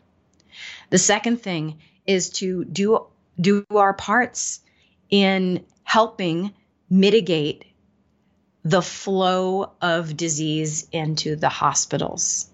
[0.90, 3.06] The second thing is to do
[3.40, 4.60] do our parts
[5.08, 6.52] in helping
[6.90, 7.64] mitigate
[8.64, 12.48] the flow of disease into the hospitals.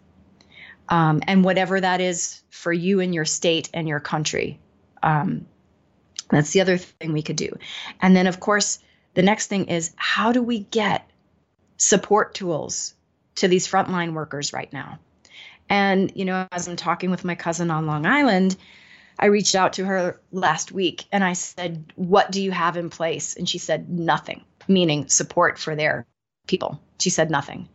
[0.89, 4.61] Um, and whatever that is for you and your state and your country.
[5.03, 5.47] Um,
[6.31, 7.59] that's the other thing we could do.
[8.01, 8.79] And then, of course,
[9.15, 11.09] the next thing is how do we get
[11.77, 12.95] support tools
[13.37, 14.99] to these frontline workers right now?
[15.69, 18.57] And, you know, as I'm talking with my cousin on Long Island,
[19.19, 22.91] I reached out to her last week and I said, What do you have in
[22.91, 23.35] place?
[23.35, 26.07] And she said, Nothing meaning support for their
[26.47, 26.81] people.
[26.99, 27.69] She said nothing.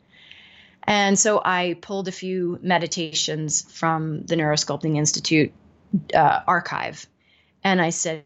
[0.84, 5.52] And so I pulled a few meditations from the Neurosculpting Institute
[6.14, 7.08] uh, archive.
[7.64, 8.26] And I said,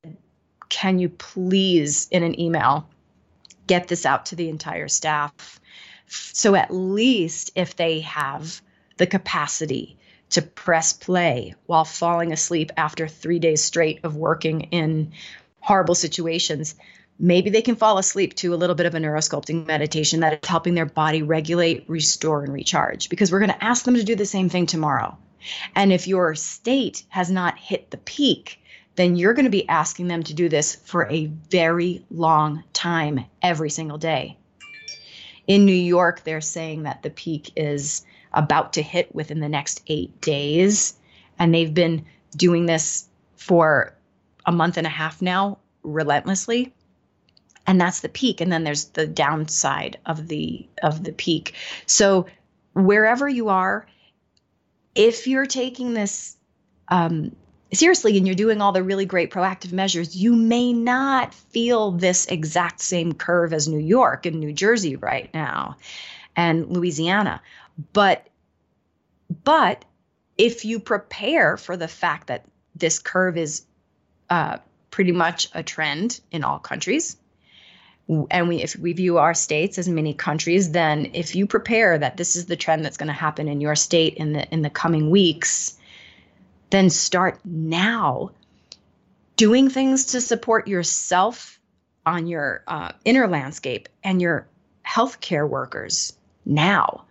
[0.70, 2.88] Can you please, in an email,
[3.68, 5.60] get this out to the entire staff?
[6.08, 8.62] So at least if they have
[8.98, 9.98] the capacity
[10.30, 15.12] to press play while falling asleep after three days straight of working in
[15.60, 16.76] horrible situations,
[17.20, 20.50] maybe they can fall asleep to a little bit of a neurosculpting meditation that is
[20.50, 23.10] helping their body regulate, restore, and recharge.
[23.10, 25.18] Because we're going to ask them to do the same thing tomorrow.
[25.76, 28.60] And if your state has not hit the peak,
[28.96, 33.26] then you're going to be asking them to do this for a very long time
[33.42, 34.38] every single day.
[35.48, 39.82] In New York, they're saying that the peak is about to hit within the next
[39.88, 40.96] eight days.
[41.38, 43.96] And they've been doing this for
[44.46, 46.74] a month and a half now, relentlessly.
[47.68, 48.42] And that's the peak.
[48.42, 51.56] And then there's the downside of the of the peak.
[51.86, 52.28] So
[52.74, 53.88] wherever you are,
[54.94, 56.38] if you're taking this
[56.90, 57.36] um,
[57.74, 62.26] seriously and you're doing all the really great proactive measures, you may not feel this
[62.28, 65.78] exact same curve as New York and New Jersey right now
[66.36, 67.42] and Louisiana.
[67.94, 68.28] But
[69.44, 69.86] but
[70.38, 73.66] if you prepare for the fact that this curve is
[74.30, 74.58] uh,
[74.92, 77.18] pretty much a trend in all countries,
[78.08, 82.18] and we if we view our states as mini countries then if you prepare that
[82.18, 84.70] this is the trend that's going to happen in your state in the in the
[84.70, 85.78] coming weeks
[86.70, 88.32] then start now
[89.36, 91.60] doing things to support yourself
[92.06, 94.48] on your uh, inner landscape and your
[94.86, 96.14] healthcare workers
[96.46, 97.06] now.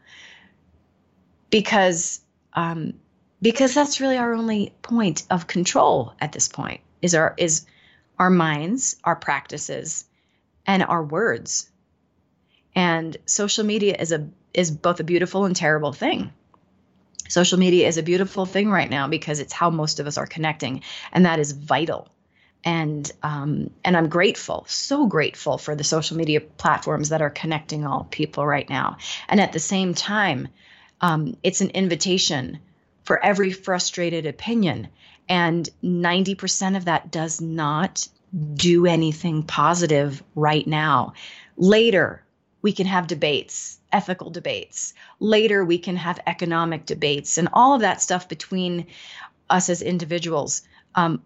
[1.51, 2.21] Because
[2.55, 2.95] um,
[3.43, 7.67] because that's really our only point of control at this point is our is
[8.19, 10.05] our minds our practices
[10.67, 11.69] and our words.
[12.75, 16.33] And social media is a is both a beautiful and terrible thing.
[17.29, 20.27] Social media is a beautiful thing right now because it's how most of us are
[20.27, 22.09] connecting, and that is vital.
[22.65, 27.87] And um, and I'm grateful, so grateful for the social media platforms that are connecting
[27.87, 28.99] all people right now.
[29.29, 30.49] And at the same time,
[31.01, 32.59] um, it's an invitation
[33.05, 34.89] for every frustrated opinion,
[35.29, 38.09] and 90% of that does not
[38.55, 41.13] do anything positive right now.
[41.57, 42.25] Later,
[42.63, 44.95] we can have debates, ethical debates.
[45.21, 48.87] Later, we can have economic debates and all of that stuff between
[49.51, 50.63] us as individuals.
[50.95, 51.23] Um,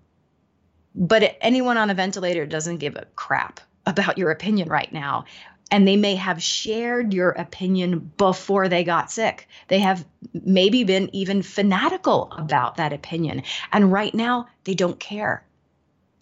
[0.94, 5.24] but anyone on a ventilator doesn't give a crap about your opinion right now.
[5.70, 9.48] And they may have shared your opinion before they got sick.
[9.68, 13.42] They have maybe been even fanatical about that opinion.
[13.70, 15.44] And right now, they don't care.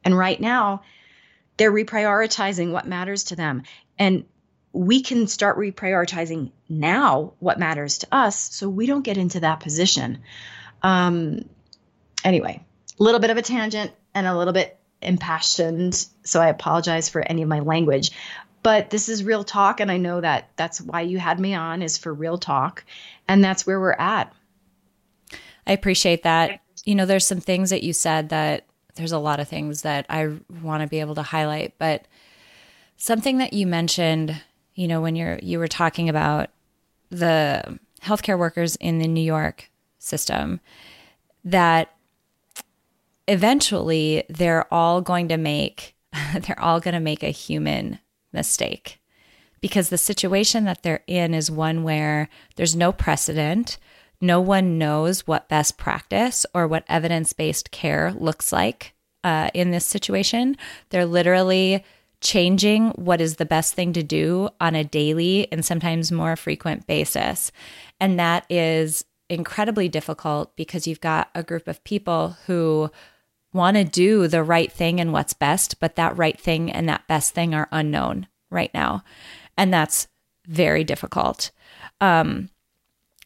[0.06, 0.82] And right now,
[1.56, 3.64] they're reprioritizing what matters to them.
[3.98, 4.24] And
[4.72, 9.58] we can start reprioritizing now what matters to us so we don't get into that
[9.58, 10.20] position.
[10.82, 11.48] Um,
[12.22, 12.64] anyway,
[13.00, 16.06] a little bit of a tangent and a little bit impassioned.
[16.22, 18.12] So I apologize for any of my language.
[18.62, 19.80] But this is real talk.
[19.80, 22.84] And I know that that's why you had me on, is for real talk.
[23.26, 24.32] And that's where we're at.
[25.66, 26.60] I appreciate that.
[26.84, 28.66] You know, there's some things that you said that
[28.96, 30.32] there's a lot of things that I
[30.62, 32.06] want to be able to highlight, but
[32.96, 34.40] something that you mentioned,
[34.74, 36.50] you know, when you're you were talking about
[37.10, 40.60] the healthcare workers in the New York system
[41.44, 41.94] that
[43.28, 45.94] eventually they're all going to make
[46.40, 47.98] they're all going to make a human
[48.32, 49.00] mistake
[49.60, 53.78] because the situation that they're in is one where there's no precedent
[54.20, 59.70] no one knows what best practice or what evidence based care looks like uh, in
[59.70, 60.56] this situation.
[60.90, 61.84] They're literally
[62.20, 66.86] changing what is the best thing to do on a daily and sometimes more frequent
[66.86, 67.52] basis.
[68.00, 72.90] And that is incredibly difficult because you've got a group of people who
[73.52, 77.06] want to do the right thing and what's best, but that right thing and that
[77.08, 79.02] best thing are unknown right now.
[79.56, 80.08] And that's
[80.46, 81.50] very difficult.
[82.00, 82.50] Um,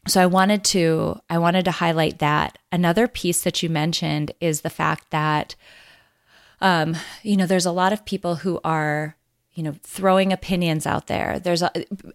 [0.06, 2.58] so I wanted to I wanted to highlight that.
[2.72, 5.54] Another piece that you mentioned is the fact that
[6.62, 9.16] um, you know, there's a lot of people who are
[9.54, 11.38] you know throwing opinions out there.
[11.38, 11.70] There's a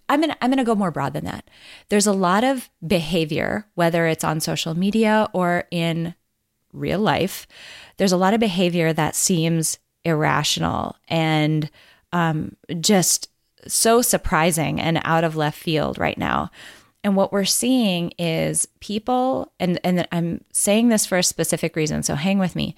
[0.10, 1.50] i'm gonna i'm gonna go more broad than that.
[1.90, 6.16] There's a lot of behavior whether it's on social media or in
[6.74, 7.48] real life
[7.98, 11.70] there's a lot of behavior that seems irrational and
[12.12, 13.30] um, just
[13.68, 16.52] so surprising and out of left field right now
[17.06, 22.02] and what we're seeing is people, and, and I'm saying this for a specific reason,
[22.02, 22.76] so hang with me.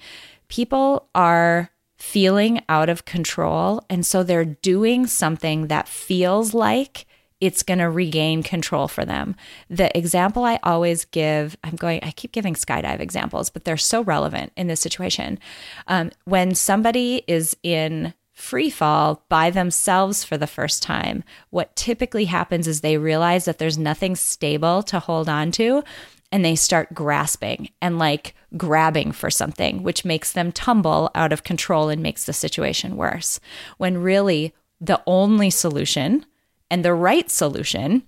[0.48, 3.82] People are feeling out of control.
[3.88, 7.06] And so they're doing something that feels like
[7.40, 9.34] it's going to regain control for them.
[9.70, 14.02] The example I always give, I'm going, I keep giving skydive examples, but they're so
[14.02, 15.38] relevant in this situation.
[15.86, 22.26] Um, when somebody is in free fall by themselves for the first time, what typically
[22.26, 25.82] happens is they realize that there's nothing stable to hold on to
[26.30, 31.42] and they start grasping and like grabbing for something, which makes them tumble out of
[31.42, 33.40] control and makes the situation worse.
[33.76, 36.24] When really the only solution
[36.70, 38.04] and the right solution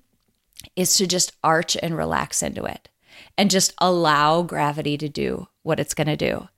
[0.76, 2.88] is to just arch and relax into it
[3.36, 6.48] and just allow gravity to do what it's going to do.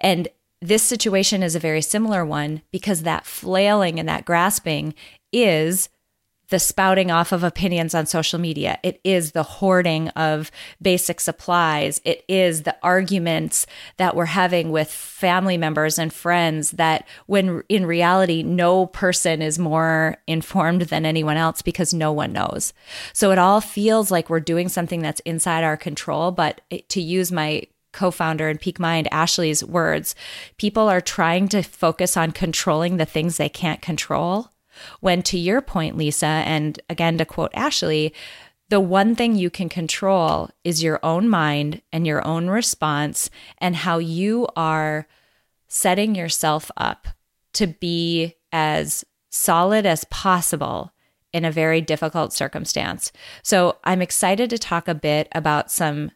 [0.00, 0.28] And
[0.62, 4.94] this situation is a very similar one because that flailing and that grasping
[5.32, 5.88] is
[6.50, 8.78] the spouting off of opinions on social media.
[8.82, 10.50] It is the hoarding of
[10.82, 12.00] basic supplies.
[12.04, 17.86] It is the arguments that we're having with family members and friends that when in
[17.86, 22.72] reality, no person is more informed than anyone else because no one knows.
[23.12, 26.32] So it all feels like we're doing something that's inside our control.
[26.32, 30.14] But to use my co-founder and peak mind ashley's words
[30.58, 34.50] people are trying to focus on controlling the things they can't control
[35.00, 38.14] when, to your point, Lisa, and again to quote Ashley,
[38.68, 43.74] the one thing you can control is your own mind and your own response and
[43.74, 45.08] how you are
[45.66, 47.08] setting yourself up
[47.54, 50.92] to be as solid as possible
[51.32, 53.12] in a very difficult circumstance.
[53.42, 56.12] So I'm excited to talk a bit about some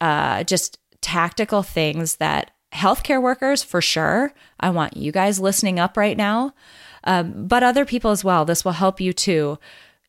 [0.00, 5.96] uh, just tactical things that healthcare workers, for sure, I want you guys listening up
[5.96, 6.52] right now,
[7.04, 8.44] um, but other people as well.
[8.44, 9.58] This will help you too.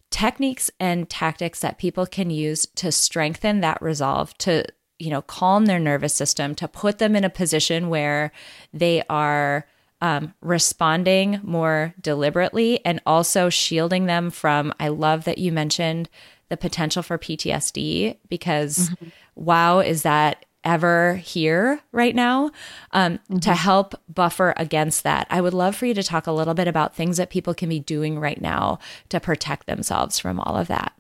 [0.09, 4.65] Techniques and tactics that people can use to strengthen that resolve, to
[4.99, 8.31] you know, calm their nervous system, to put them in a position where
[8.73, 9.67] they are
[10.01, 14.73] um, responding more deliberately and also shielding them from.
[14.79, 16.09] I love that you mentioned
[16.49, 19.09] the potential for PTSD because mm-hmm.
[19.37, 22.51] Wow, is that ever here right now
[22.91, 23.37] um, mm-hmm.
[23.37, 25.25] to help buffer against that.
[25.29, 27.69] I would love for you to talk a little bit about things that people can
[27.69, 28.79] be doing right now
[29.09, 30.93] to protect themselves from all of that.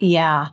[0.00, 0.48] Yeah.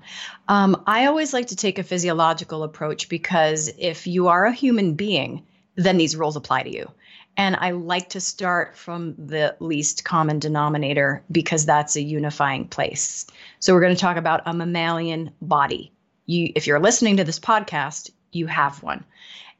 [0.48, 4.94] Um, I always like to take a physiological approach because if you are a human
[4.94, 5.46] being,
[5.76, 6.90] then these rules apply to you.
[7.38, 13.28] And I like to start from the least common denominator because that's a unifying place.
[13.60, 15.94] So we're going to talk about a mammalian body.
[16.28, 19.04] You, if you're listening to this podcast, you have one.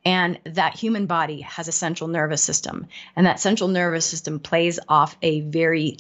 [0.06, 2.88] And that human body has a central nervous system.
[3.16, 5.98] And that central nervous system plays off a very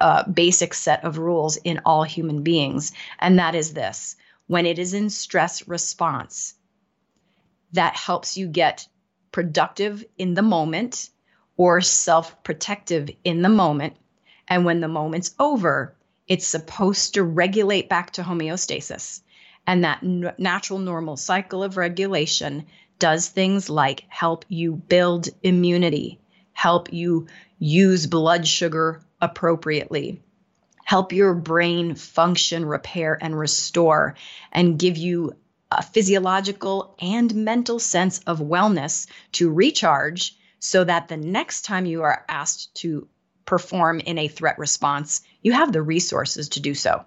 [0.00, 2.92] uh, basic set of rules in all human beings.
[3.18, 4.16] And that is this
[4.46, 6.54] when it is in stress response,
[7.72, 8.88] that helps you get
[9.30, 11.10] productive in the moment
[11.56, 13.96] or self protective in the moment.
[14.48, 15.94] And when the moment's over,
[16.26, 19.20] it's supposed to regulate back to homeostasis.
[19.68, 22.64] And that n- natural normal cycle of regulation
[22.98, 26.18] does things like help you build immunity,
[26.54, 27.26] help you
[27.58, 30.22] use blood sugar appropriately,
[30.84, 34.14] help your brain function, repair, and restore,
[34.50, 35.36] and give you
[35.70, 42.04] a physiological and mental sense of wellness to recharge so that the next time you
[42.04, 43.06] are asked to
[43.44, 47.04] perform in a threat response, you have the resources to do so.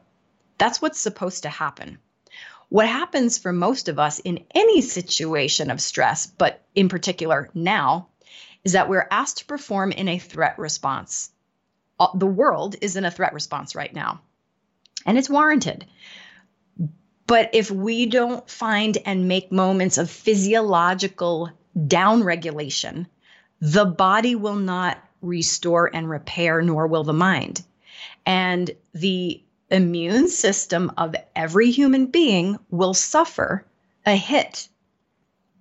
[0.59, 1.97] That's what's supposed to happen.
[2.71, 8.07] What happens for most of us in any situation of stress, but in particular now,
[8.63, 11.31] is that we're asked to perform in a threat response.
[11.99, 14.21] Uh, the world is in a threat response right now,
[15.05, 15.85] and it's warranted.
[17.27, 23.05] But if we don't find and make moments of physiological downregulation,
[23.59, 27.63] the body will not restore and repair, nor will the mind.
[28.25, 33.65] And the immune system of every human being will suffer
[34.05, 34.67] a hit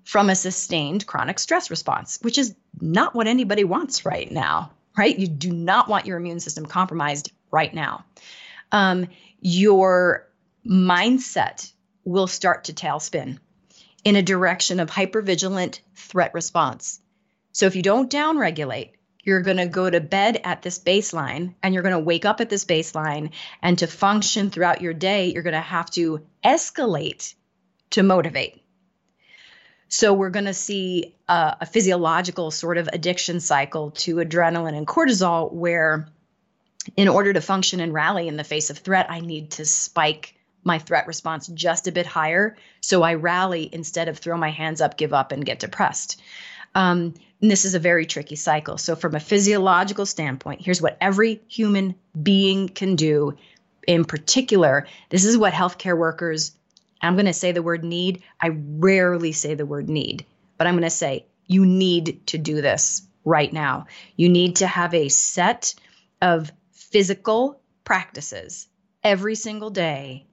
[0.05, 5.17] from a sustained chronic stress response, which is not what anybody wants right now, right?
[5.17, 8.05] You do not want your immune system compromised right now.
[8.73, 9.07] Um,
[9.41, 10.29] your
[10.67, 11.73] mindset
[12.05, 13.39] will start to tailspin
[14.05, 17.01] in a direction of hypervigilant threat response.
[17.53, 18.91] So if you don't downregulate,
[19.23, 22.41] you're going to go to bed at this baseline and you're going to wake up
[22.41, 23.31] at this baseline.
[23.63, 27.35] And to function throughout your day, you're going to have to escalate
[27.91, 28.63] to motivate.
[29.89, 34.87] So we're going to see a, a, physiological sort of addiction cycle to adrenaline and
[34.87, 36.07] cortisol, where
[36.97, 40.37] in order to function and rally in the face of threat, I need to spike
[40.63, 42.57] my threat response just a bit higher.
[42.81, 46.21] So I rally instead of throw my hands up, give up, and get depressed.
[46.75, 48.79] Um, and this is a very tricky cycle.
[48.79, 53.37] So, from a physiological standpoint, here's what every human being can do
[53.87, 56.53] in particular, this is what healthcare workers,
[57.01, 58.23] I'm going to say the word need.
[58.41, 60.27] I rarely say the word need,
[60.59, 63.87] but I'm going to say you need to do this right now.
[64.17, 65.75] You need to have a set
[66.21, 68.69] of physical practices
[69.03, 70.27] every single day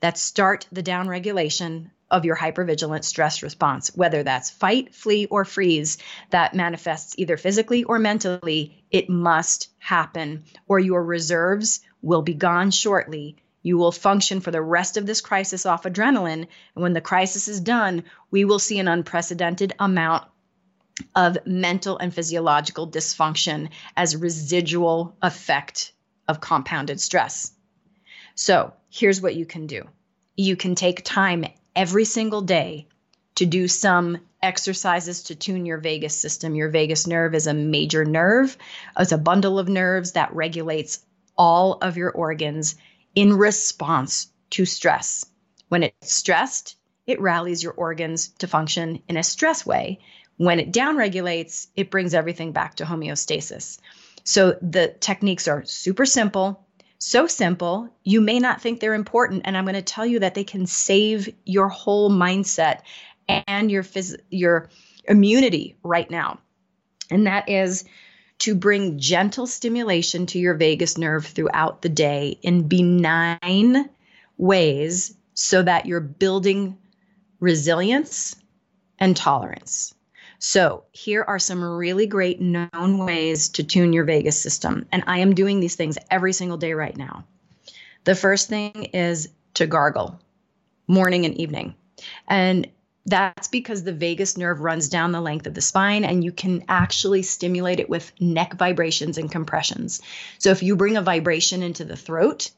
[0.00, 5.98] that start the downregulation of your hypervigilant stress response, whether that's fight, flee, or freeze
[6.30, 12.70] that manifests either physically or mentally, it must happen, or your reserves will be gone
[12.70, 13.36] shortly.
[13.62, 16.46] You will function for the rest of this crisis off adrenaline.
[16.74, 20.24] And when the crisis is done, we will see an unprecedented amount
[21.14, 25.92] of mental and physiological dysfunction as residual effect
[26.26, 27.52] of compounded stress.
[28.34, 29.84] So, here's what you can do
[30.36, 31.44] you can take time
[31.74, 32.86] every single day
[33.36, 36.54] to do some exercises to tune your vagus system.
[36.54, 38.56] Your vagus nerve is a major nerve,
[38.98, 41.04] it's a bundle of nerves that regulates
[41.36, 42.76] all of your organs
[43.14, 45.24] in response to stress.
[45.68, 50.00] When it's stressed, it rallies your organs to function in a stress way.
[50.36, 53.78] When it downregulates, it brings everything back to homeostasis.
[54.24, 56.66] So the techniques are super simple,
[57.00, 59.42] so simple, you may not think they're important.
[59.46, 62.82] And I'm going to tell you that they can save your whole mindset
[63.26, 64.68] and your phys- your
[65.06, 66.40] immunity right now.
[67.10, 67.84] And that is
[68.40, 73.88] to bring gentle stimulation to your vagus nerve throughout the day in benign
[74.36, 76.76] ways so that you're building
[77.40, 78.36] resilience
[78.98, 79.94] and tolerance.
[80.42, 84.86] So, here are some really great known ways to tune your vagus system.
[84.90, 87.24] And I am doing these things every single day right now.
[88.04, 90.18] The first thing is to gargle
[90.88, 91.74] morning and evening.
[92.26, 92.68] And
[93.04, 96.64] that's because the vagus nerve runs down the length of the spine and you can
[96.68, 100.00] actually stimulate it with neck vibrations and compressions.
[100.38, 102.50] So if you bring a vibration into the throat,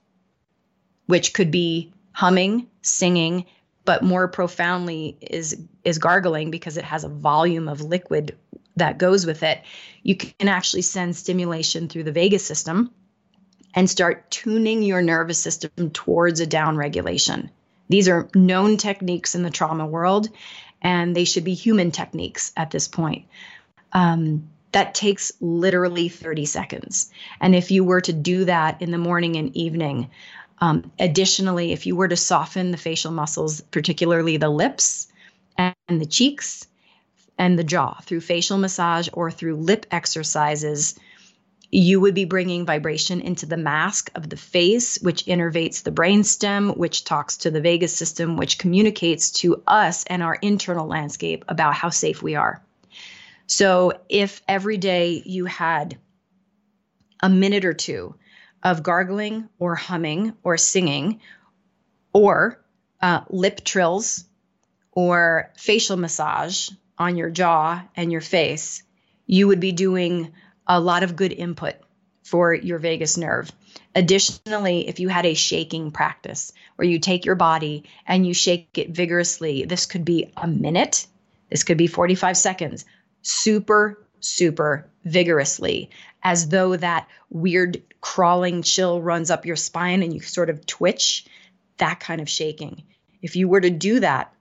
[1.06, 3.46] which could be humming, singing,
[3.84, 8.36] but more profoundly is is gargling because it has a volume of liquid
[8.76, 9.60] that goes with it.
[10.02, 12.92] You can actually send stimulation through the vagus system
[13.74, 17.50] and start tuning your nervous system towards a down regulation.
[17.88, 20.28] These are known techniques in the trauma world
[20.80, 23.26] and they should be human techniques at this point.
[23.92, 27.10] Um, that takes literally 30 seconds.
[27.40, 30.10] And if you were to do that in the morning and evening
[30.62, 35.08] um, additionally, if you were to soften the facial muscles, particularly the lips
[35.58, 36.68] and the cheeks
[37.36, 40.96] and the jaw through facial massage or through lip exercises,
[41.72, 46.76] you would be bringing vibration into the mask of the face, which innervates the brainstem,
[46.76, 51.74] which talks to the vagus system, which communicates to us and our internal landscape about
[51.74, 52.62] how safe we are.
[53.48, 55.98] So, if every day you had
[57.20, 58.14] a minute or two
[58.62, 61.20] of gargling or humming or singing
[62.12, 62.62] or
[63.00, 64.24] uh, lip trills
[64.92, 68.82] or facial massage on your jaw and your face,
[69.26, 70.32] you would be doing
[70.66, 71.74] a lot of good input
[72.22, 73.50] for your vagus nerve.
[73.94, 78.78] Additionally, if you had a shaking practice where you take your body and you shake
[78.78, 81.06] it vigorously, this could be a minute,
[81.50, 82.84] this could be 45 seconds,
[83.22, 85.90] super, super vigorously,
[86.22, 91.26] as though that weird crawling chill runs up your spine and you sort of twitch,
[91.78, 92.84] that kind of shaking.
[93.20, 94.32] If you were to do that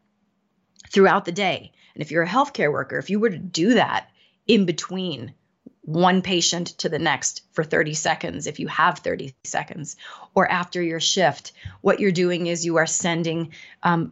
[0.90, 4.10] throughout the day, and if you're a healthcare worker, if you were to do that
[4.48, 5.34] in between
[5.82, 9.96] one patient to the next for 30 seconds, if you have 30 seconds,
[10.36, 13.52] or after your shift, what you're doing is you are sending
[13.84, 14.12] um,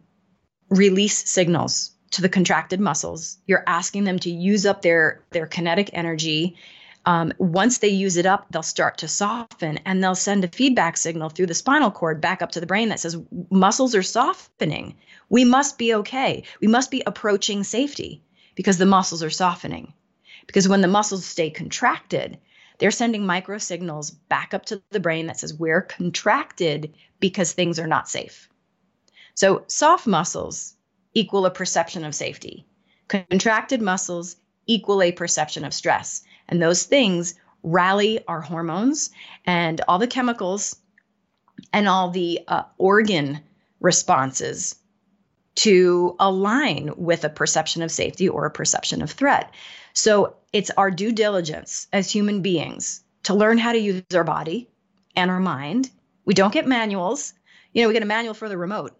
[0.69, 3.37] release signals to the contracted muscles.
[3.45, 6.57] You're asking them to use up their their kinetic energy
[7.05, 10.97] um, once they use it up, they'll start to soften and they'll send a feedback
[10.97, 13.17] signal through the spinal cord back up to the brain that says
[13.49, 14.95] muscles are softening.
[15.29, 16.43] We must be okay.
[16.61, 18.21] We must be approaching safety
[18.55, 19.93] because the muscles are softening.
[20.45, 22.37] Because when the muscles stay contracted,
[22.79, 27.79] they're sending micro signals back up to the brain that says we're contracted because things
[27.79, 28.49] are not safe.
[29.35, 30.75] So soft muscles
[31.13, 32.65] equal a perception of safety.
[33.07, 34.35] Contracted muscles
[34.67, 36.21] equal a perception of stress.
[36.47, 39.09] And those things rally our hormones
[39.45, 40.75] and all the chemicals
[41.73, 43.41] and all the uh, organ
[43.79, 44.75] responses
[45.55, 49.51] to align with a perception of safety or a perception of threat.
[49.93, 54.69] So it's our due diligence as human beings to learn how to use our body
[55.15, 55.89] and our mind.
[56.25, 57.33] We don't get manuals.
[57.73, 58.98] You know, we get a manual for the remote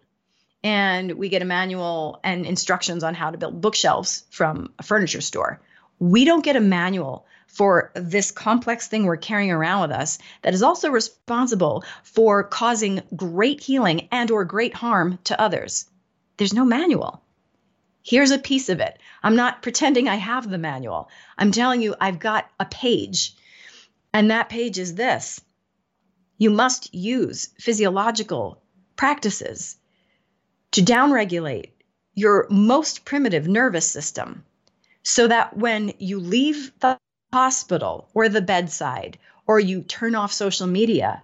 [0.62, 5.20] and we get a manual and instructions on how to build bookshelves from a furniture
[5.20, 5.60] store.
[5.98, 10.54] We don't get a manual for this complex thing we're carrying around with us that
[10.54, 15.86] is also responsible for causing great healing and or great harm to others.
[16.36, 17.22] There's no manual.
[18.02, 18.98] Here's a piece of it.
[19.22, 21.10] I'm not pretending I have the manual.
[21.36, 23.34] I'm telling you I've got a page.
[24.12, 25.40] And that page is this.
[26.38, 28.62] You must use physiological
[28.96, 29.76] practices
[30.72, 31.70] to downregulate
[32.14, 34.44] your most primitive nervous system
[35.02, 36.98] so that when you leave the
[37.32, 41.22] hospital or the bedside or you turn off social media,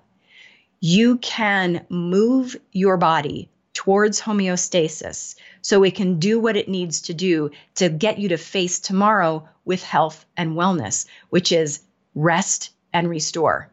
[0.81, 7.15] you can move your body towards homeostasis so it can do what it needs to
[7.15, 11.81] do to get you to face tomorrow with health and wellness, which is
[12.15, 13.71] rest and restore.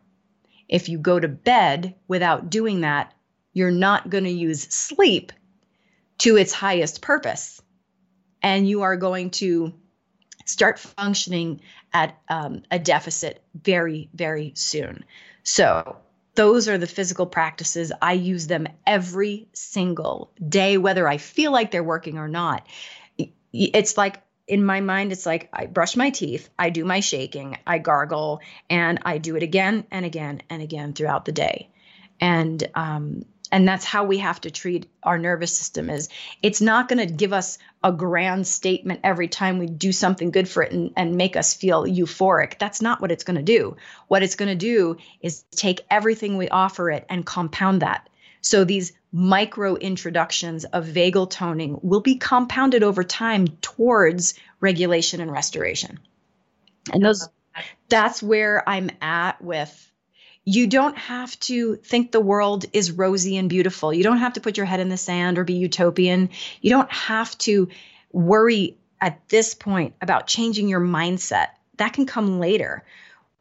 [0.67, 3.13] If you go to bed without doing that,
[3.53, 5.31] you're not going to use sleep
[6.23, 7.61] to its highest purpose.
[8.41, 9.73] And you are going to
[10.45, 11.59] start functioning
[11.91, 15.03] at um, a deficit very, very soon.
[15.43, 15.97] So,
[16.35, 17.91] those are the physical practices.
[18.01, 22.65] I use them every single day, whether I feel like they're working or not.
[23.51, 27.57] It's like in my mind, it's like I brush my teeth, I do my shaking,
[27.67, 31.69] I gargle, and I do it again and again and again throughout the day.
[32.19, 36.09] And um, and that's how we have to treat our nervous system is
[36.41, 40.49] it's not going to give us a grand statement every time we do something good
[40.49, 42.57] for it and, and make us feel euphoric.
[42.57, 43.77] That's not what it's going to do.
[44.07, 48.09] What it's going to do is take everything we offer it and compound that.
[48.41, 55.31] So these micro introductions of vagal toning will be compounded over time towards regulation and
[55.31, 55.99] restoration.
[56.91, 57.29] And those
[57.87, 59.92] that's where i'm at with
[60.45, 63.93] you don't have to think the world is rosy and beautiful.
[63.93, 66.29] You don't have to put your head in the sand or be utopian.
[66.61, 67.69] You don't have to
[68.11, 71.47] worry at this point about changing your mindset.
[71.77, 72.83] That can come later.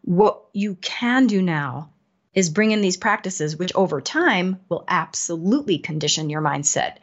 [0.03, 1.90] What you can do now
[2.34, 6.96] is bring in these practices, which over time will absolutely condition your mindset.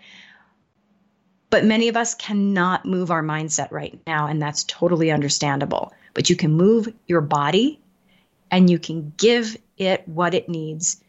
[1.50, 5.94] But many of us cannot move our mindset right now, and that's totally understandable.
[6.14, 7.82] But you can move your body
[8.52, 11.02] and you can give it what it needs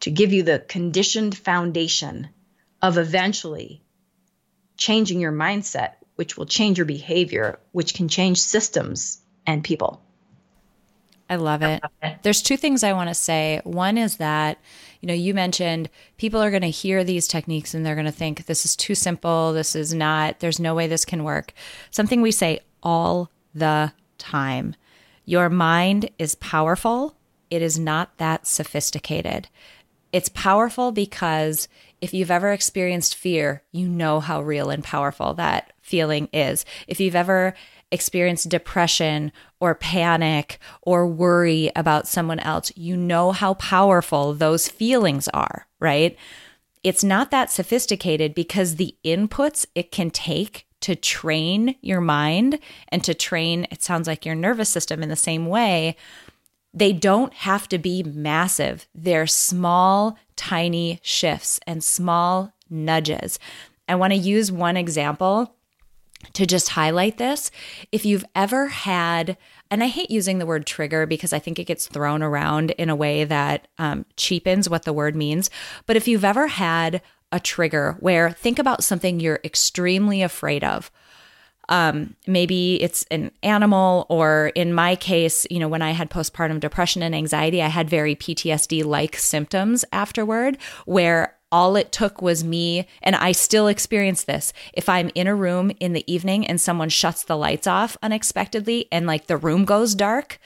[0.00, 2.28] to give you the conditioned foundation
[2.80, 3.82] of eventually
[4.76, 10.02] changing your mindset, which will change your behavior, which can change systems and people.
[11.30, 11.82] I love it.
[12.22, 13.60] There's two things I want to say.
[13.64, 14.58] One is that,
[15.00, 18.12] you know, you mentioned people are going to hear these techniques and they're going to
[18.12, 19.52] think this is too simple.
[19.52, 21.54] This is not, there's no way this can work.
[21.90, 24.74] Something we say all the time.
[25.24, 27.16] Your mind is powerful
[27.52, 29.46] it is not that sophisticated.
[30.10, 31.68] It's powerful because
[32.00, 36.64] if you've ever experienced fear, you know how real and powerful that feeling is.
[36.88, 37.52] If you've ever
[37.90, 45.28] experienced depression or panic or worry about someone else, you know how powerful those feelings
[45.28, 46.16] are, right?
[46.82, 53.04] It's not that sophisticated because the inputs it can take to train your mind and
[53.04, 55.96] to train, it sounds like your nervous system in the same way
[56.74, 58.86] they don't have to be massive.
[58.94, 63.38] They're small, tiny shifts and small nudges.
[63.88, 65.54] I want to use one example
[66.34, 67.50] to just highlight this.
[67.90, 69.36] If you've ever had,
[69.70, 72.88] and I hate using the word trigger because I think it gets thrown around in
[72.88, 75.50] a way that um, cheapens what the word means.
[75.86, 77.02] But if you've ever had
[77.32, 80.90] a trigger where think about something you're extremely afraid of,
[81.68, 86.60] um, maybe it's an animal, or in my case, you know, when I had postpartum
[86.60, 92.42] depression and anxiety, I had very PTSD like symptoms afterward where all it took was
[92.42, 94.54] me, and I still experience this.
[94.72, 98.88] If I'm in a room in the evening and someone shuts the lights off unexpectedly
[98.90, 100.38] and like the room goes dark,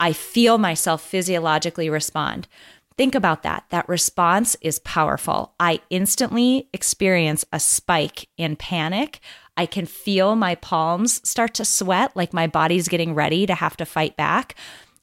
[0.00, 2.48] I feel myself physiologically respond.
[2.96, 3.64] Think about that.
[3.70, 5.54] That response is powerful.
[5.58, 9.20] I instantly experience a spike in panic.
[9.56, 13.76] I can feel my palms start to sweat, like my body's getting ready to have
[13.76, 14.54] to fight back.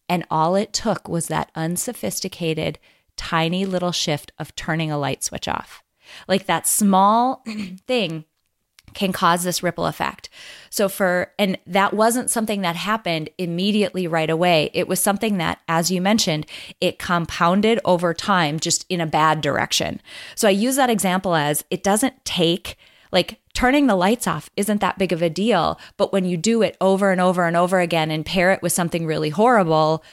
[0.10, 2.80] And all it took was that unsophisticated,
[3.16, 5.84] tiny little shift of turning a light switch off.
[6.28, 7.44] Like that small
[7.88, 8.26] thing
[8.94, 10.30] can cause this ripple effect.
[10.70, 14.70] So, for, and that wasn't something that happened immediately right away.
[14.74, 16.46] It was something that, as you mentioned,
[16.82, 20.02] it compounded over time just in a bad direction.
[20.36, 22.78] So, I use that example as it doesn't take
[23.12, 25.80] like turning the lights off isn't that big of a deal.
[25.98, 28.72] But when you do it over and over and over again and pair it with
[28.72, 30.04] something really horrible,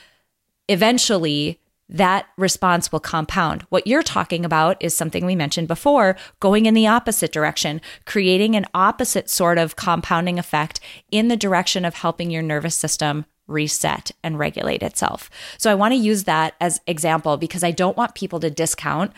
[0.69, 3.63] eventually that response will compound.
[3.71, 8.55] What you're talking about is something we mentioned before going in the opposite direction, creating
[8.55, 10.81] an opposite sort of compounding effect
[11.11, 15.31] in the direction of helping your nervous system reset and regulate itself.
[15.57, 19.13] So I want to use that as example because I don't want people to discount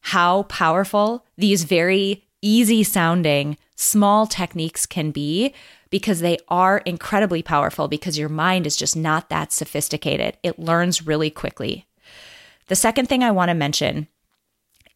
[0.00, 5.54] how powerful these very easy sounding small techniques can be
[5.90, 10.36] because they are incredibly powerful because your mind is just not that sophisticated.
[10.42, 11.86] It learns really quickly.
[12.66, 14.08] The second thing I want to mention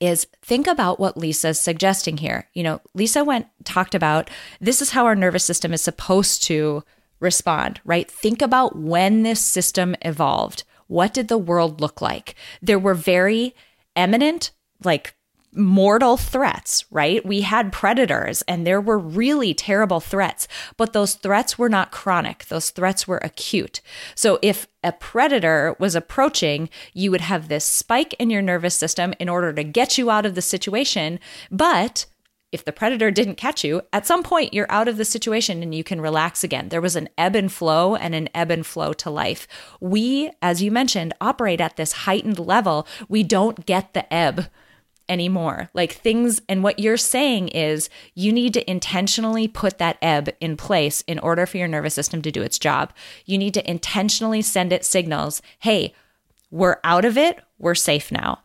[0.00, 2.48] is think about what Lisa's suggesting here.
[2.54, 4.30] You know, Lisa went talked about
[4.60, 6.84] this is how our nervous system is supposed to
[7.20, 8.08] respond, right?
[8.10, 10.64] Think about when this system evolved.
[10.86, 12.34] What did the world look like?
[12.62, 13.54] There were very
[13.96, 14.52] eminent,
[14.84, 15.14] like
[15.52, 17.24] mortal threats, right?
[17.24, 20.46] We had predators and there were really terrible threats,
[20.76, 22.46] but those threats were not chronic.
[22.46, 23.80] Those threats were acute.
[24.14, 29.14] So if a predator was approaching, you would have this spike in your nervous system
[29.18, 31.18] in order to get you out of the situation.
[31.50, 32.06] But
[32.50, 35.74] if the predator didn't catch you, at some point you're out of the situation and
[35.74, 36.68] you can relax again.
[36.68, 39.46] There was an ebb and flow and an ebb and flow to life.
[39.80, 42.86] We, as you mentioned, operate at this heightened level.
[43.08, 44.48] We don't get the ebb
[45.08, 45.70] anymore.
[45.74, 50.56] Like things, and what you're saying is you need to intentionally put that ebb in
[50.56, 52.92] place in order for your nervous system to do its job.
[53.24, 55.94] You need to intentionally send it signals hey,
[56.50, 58.40] we're out of it, we're safe now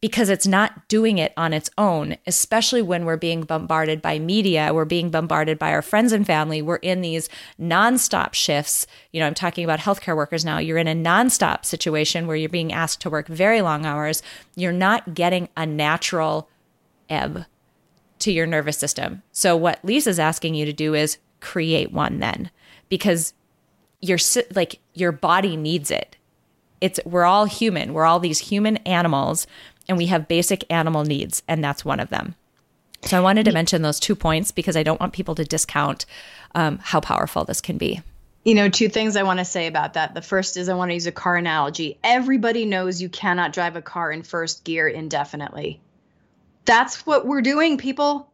[0.00, 4.72] because it's not doing it on its own, especially when we're being bombarded by media,
[4.72, 6.62] we're being bombarded by our friends and family.
[6.62, 7.28] We're in these
[7.60, 8.86] nonstop shifts.
[9.12, 10.58] You know, I'm talking about healthcare workers now.
[10.58, 14.22] You're in a nonstop situation where you're being asked to work very long hours.
[14.54, 16.48] You're not getting a natural
[17.08, 17.46] ebb
[18.20, 19.22] to your nervous system.
[19.32, 22.50] So, what Lisa's asking you to do is create one then,
[22.88, 23.32] because
[24.00, 24.18] your
[24.54, 26.16] like your body needs it.
[26.80, 27.92] It's we're all human.
[27.92, 29.48] We're all these human animals
[29.88, 32.34] and we have basic animal needs, and that's one of them.
[33.02, 36.04] So I wanted to mention those two points because I don't want people to discount
[36.54, 38.02] um, how powerful this can be.
[38.44, 40.14] You know, two things I want to say about that.
[40.14, 41.98] The first is I want to use a car analogy.
[42.02, 45.80] Everybody knows you cannot drive a car in first gear indefinitely.
[46.64, 48.30] That's what we're doing, people.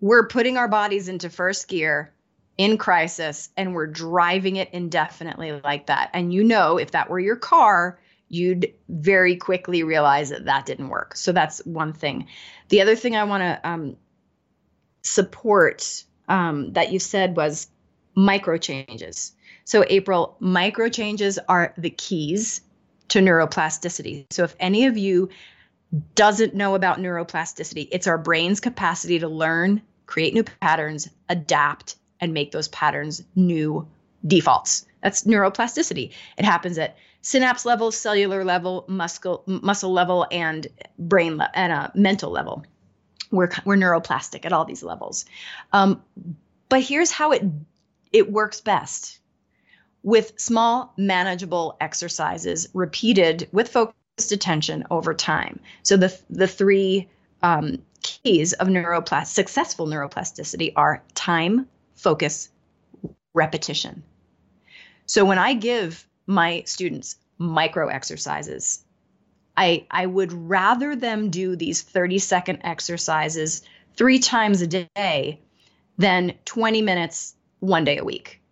[0.00, 2.12] We're putting our bodies into first gear
[2.58, 6.10] in crisis and we're driving it indefinitely like that.
[6.12, 7.98] And you know, if that were your car,
[8.28, 11.16] you'd very quickly realize that that didn't work.
[11.16, 12.26] So that's one thing.
[12.68, 13.96] The other thing I want to um,
[15.02, 17.68] support um, that you said was
[18.14, 19.32] micro changes.
[19.64, 22.60] So, April, micro changes are the keys
[23.08, 24.26] to neuroplasticity.
[24.30, 25.28] So, if any of you
[26.14, 32.32] doesn't know about neuroplasticity, it's our brain's capacity to learn, create new patterns, adapt, and
[32.32, 33.86] make those patterns new
[34.26, 34.86] defaults.
[35.02, 36.12] That's neuroplasticity.
[36.38, 40.66] It happens at synapse level, cellular level, muscle muscle level, and
[40.98, 42.64] brain le- and a mental level.
[43.30, 45.24] We're we're neuroplastic at all these levels.
[45.72, 46.02] Um,
[46.68, 47.42] but here's how it
[48.12, 49.18] it works best
[50.02, 55.60] with small, manageable exercises repeated with focused attention over time.
[55.82, 57.08] So the the three
[57.42, 62.50] um, keys of neuroplast successful neuroplasticity are time, focus,
[63.36, 64.02] repetition.
[65.06, 68.84] So when I give my students micro exercises.
[69.56, 73.62] I I would rather them do these 30 second exercises
[73.96, 75.40] 3 times a day
[75.96, 78.42] than 20 minutes one day a week.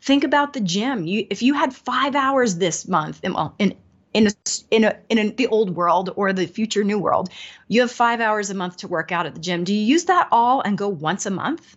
[0.00, 1.06] Think about the gym.
[1.06, 3.74] You if you had 5 hours this month in in
[4.14, 4.30] in a,
[4.70, 7.28] in, a, in a, the old world or the future new world,
[7.68, 9.64] you have five hours a month to work out at the gym.
[9.64, 11.76] Do you use that all and go once a month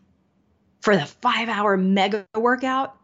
[0.81, 2.97] for the five hour mega workout?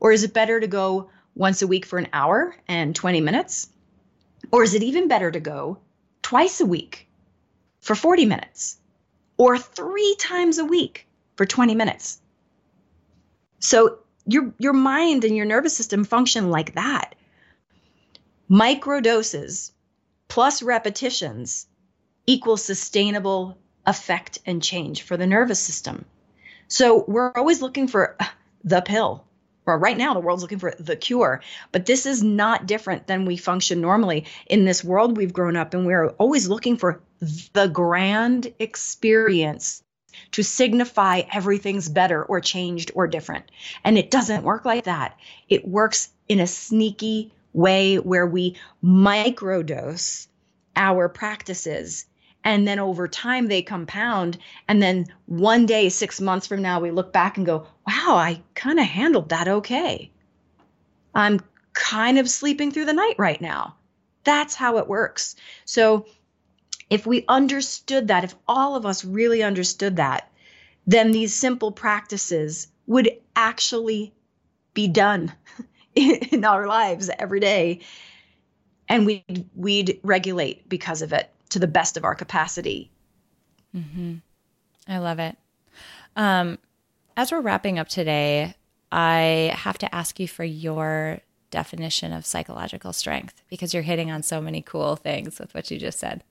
[0.00, 3.68] Or is it better to go once a week for an hour and 20 minutes?
[4.50, 5.78] Or is it even better to go
[6.22, 7.08] twice a week
[7.80, 8.78] for 40 minutes
[9.36, 11.06] or three times a week
[11.36, 12.20] for 20 minutes?
[13.60, 17.14] So your your mind and your nervous system function like that.
[18.48, 19.72] Micro doses
[20.28, 21.66] plus repetitions
[22.26, 26.04] equals sustainable effect and change for the nervous system.
[26.68, 28.16] So we're always looking for
[28.64, 29.24] the pill.
[29.66, 31.42] Well, right now the world's looking for the cure.
[31.72, 34.26] But this is not different than we function normally.
[34.46, 37.02] In this world we've grown up and we're always looking for
[37.52, 39.82] the grand experience
[40.32, 43.50] to signify everything's better or changed or different.
[43.84, 45.18] And it doesn't work like that.
[45.48, 50.28] It works in a sneaky way where we microdose
[50.76, 52.06] our practices
[52.44, 54.38] and then over time they compound.
[54.68, 58.42] And then one day 6 months from now we look back and go wow i
[58.54, 60.10] kind of handled that okay.
[61.14, 61.40] I'm
[61.72, 63.76] kind of sleeping through the night right now.
[64.24, 65.36] That's how it works.
[65.64, 66.06] So
[66.90, 70.30] if we understood that if all of us really understood that
[70.88, 74.14] then these simple practices would actually
[74.72, 75.30] be done
[75.94, 77.80] in our lives every day.
[78.88, 82.90] And we'd, we'd regulate because of it to the best of our capacity.
[83.74, 84.14] Mm-hmm.
[84.86, 85.36] I love it.
[86.16, 86.58] Um,
[87.16, 88.54] as we're wrapping up today,
[88.90, 91.20] I have to ask you for your
[91.50, 95.78] definition of psychological strength because you're hitting on so many cool things with what you
[95.78, 96.22] just said.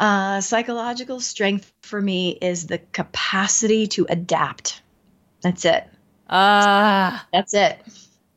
[0.00, 4.80] Uh, psychological strength for me is the capacity to adapt.
[5.42, 5.84] That's it.
[6.30, 7.78] Ah, uh, that's it.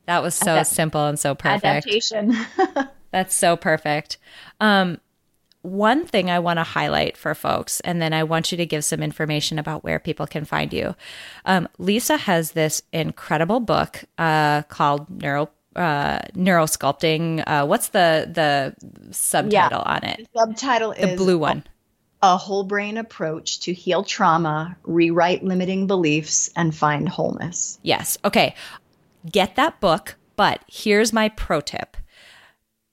[0.08, 1.64] That was so Adapt- simple and so perfect.
[1.66, 2.36] Adaptation.
[3.12, 4.18] That's so perfect.
[4.62, 5.00] Um,
[5.62, 8.84] one thing I want to highlight for folks, and then I want you to give
[8.84, 10.96] some information about where people can find you.
[11.46, 17.44] Um, Lisa has this incredible book uh, called Neuro uh, Neurosculpting.
[17.46, 19.94] Uh, what's the the subtitle yeah.
[19.94, 20.28] on it?
[20.34, 21.64] The subtitle the is blue one.
[22.24, 27.80] A whole brain approach to heal trauma, rewrite limiting beliefs, and find wholeness.
[27.82, 28.18] Yes.
[28.24, 28.56] Okay.
[29.32, 30.16] Get that book.
[30.36, 31.98] But here's my pro tip.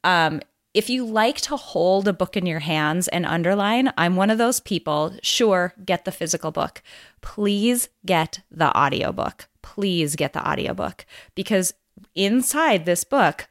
[0.04, 0.40] Um,
[0.78, 4.38] if you like to hold a book in your hands and underline, I'm one of
[4.38, 5.12] those people.
[5.24, 6.84] Sure, get the physical book.
[7.20, 9.48] Please get the audiobook.
[9.60, 11.04] Please get the audiobook
[11.34, 11.74] because
[12.14, 13.48] inside this book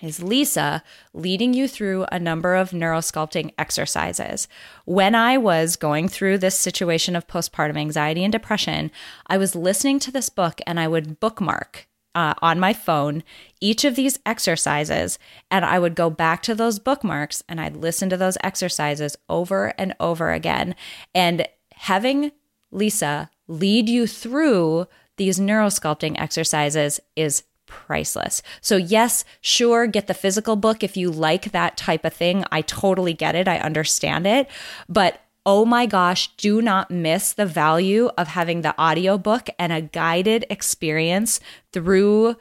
[0.00, 4.46] is Lisa leading you through a number of neurosculpting exercises.
[4.84, 8.92] When I was going through this situation of postpartum anxiety and depression,
[9.26, 13.22] I was listening to this book and I would bookmark uh, on my phone
[13.60, 15.18] each of these exercises,
[15.50, 19.72] and I would go back to those bookmarks and I'd listen to those exercises over
[19.78, 20.74] and over again.
[21.14, 22.32] And having
[22.70, 24.86] Lisa lead you through
[25.16, 28.42] these neurosculpting exercises is priceless.
[28.60, 32.44] So, yes, sure, get the physical book if you like that type of thing.
[32.52, 34.48] I totally get it, I understand it.
[34.88, 39.82] But oh my gosh, do not miss the value of having the audiobook and a
[39.82, 41.40] guided experience
[41.72, 42.36] through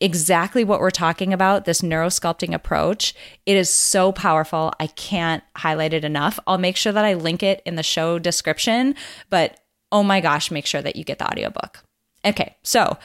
[0.00, 3.14] exactly what we're talking about this neurosculpting approach.
[3.46, 4.72] It is so powerful.
[4.78, 6.38] I can't highlight it enough.
[6.46, 8.94] I'll make sure that I link it in the show description,
[9.30, 11.82] but oh my gosh, make sure that you get the audiobook.
[12.24, 12.96] Okay, so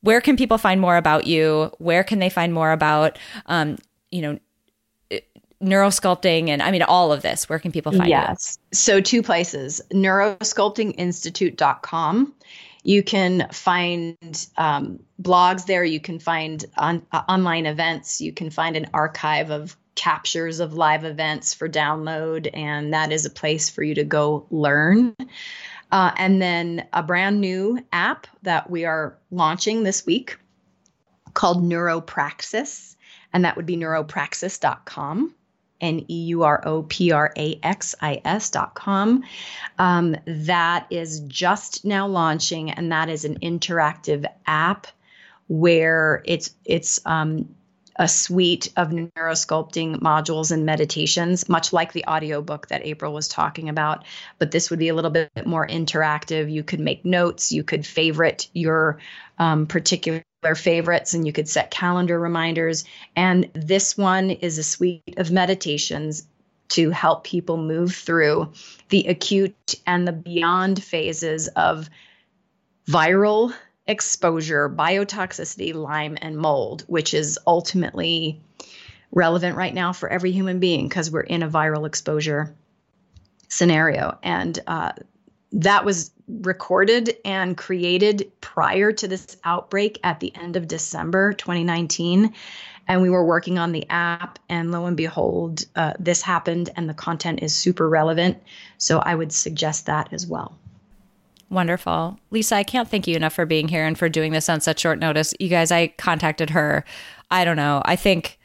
[0.00, 1.70] where can people find more about you?
[1.78, 3.78] Where can they find more about, um,
[4.10, 4.38] you know,
[5.62, 7.48] neurosculpting and I mean all of this?
[7.48, 8.20] Where can people find yes.
[8.20, 8.26] you?
[8.28, 8.58] Yes.
[8.72, 12.34] So two places, neurosculptinginstitute.com.
[12.84, 15.84] You can find um, blogs there.
[15.84, 18.20] You can find on, uh, online events.
[18.20, 23.26] You can find an archive of captures of live events for download, and that is
[23.26, 25.16] a place for you to go learn.
[25.90, 30.38] Uh, and then a brand new app that we are launching this week
[31.34, 32.94] called Neuropraxis,
[33.32, 35.34] and that would be neuropraxis.com.
[35.80, 39.24] N E U R O P R A X I S dot com.
[39.78, 44.86] Um, that is just now launching, and that is an interactive app
[45.46, 47.54] where it's it's um,
[47.96, 53.68] a suite of neurosculpting modules and meditations, much like the audiobook that April was talking
[53.68, 54.04] about.
[54.38, 56.50] But this would be a little bit more interactive.
[56.50, 58.98] You could make notes, you could favorite your
[59.38, 60.22] um, particular
[60.54, 62.84] favorites, and you could set calendar reminders.
[63.16, 66.26] And this one is a suite of meditations
[66.68, 68.52] to help people move through
[68.90, 71.88] the acute and the beyond phases of
[72.86, 73.54] viral
[73.86, 78.40] exposure, biotoxicity, Lyme, and mold, which is ultimately
[79.10, 82.54] relevant right now for every human being because we're in a viral exposure
[83.48, 84.18] scenario.
[84.22, 84.92] And uh,
[85.52, 92.34] that was recorded and created prior to this outbreak at the end of December 2019.
[92.86, 96.88] And we were working on the app, and lo and behold, uh, this happened, and
[96.88, 98.42] the content is super relevant.
[98.78, 100.56] So I would suggest that as well.
[101.50, 102.18] Wonderful.
[102.30, 104.80] Lisa, I can't thank you enough for being here and for doing this on such
[104.80, 105.34] short notice.
[105.38, 106.84] You guys, I contacted her,
[107.30, 108.38] I don't know, I think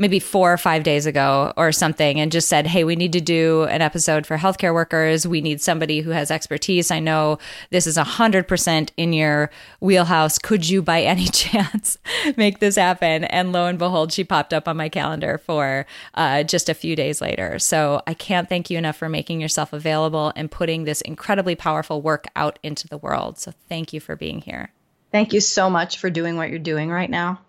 [0.00, 3.20] maybe four or five days ago or something and just said, Hey, we need to
[3.20, 5.26] do an episode for healthcare workers.
[5.26, 6.90] We need somebody who has expertise.
[6.90, 7.38] I know
[7.68, 10.38] this is 100% in your wheelhouse.
[10.38, 11.98] Could you, by any chance,
[12.36, 13.24] make this happen?
[13.24, 16.96] And lo and behold, she popped up on my calendar for uh, just a few
[16.96, 17.58] days later.
[17.58, 22.00] So I can't thank you enough for making yourself available and putting this incredibly powerful
[22.00, 23.38] work out into the world.
[23.38, 24.72] So thank you for being here.
[25.12, 27.40] Thank you so much for doing what you're doing right now.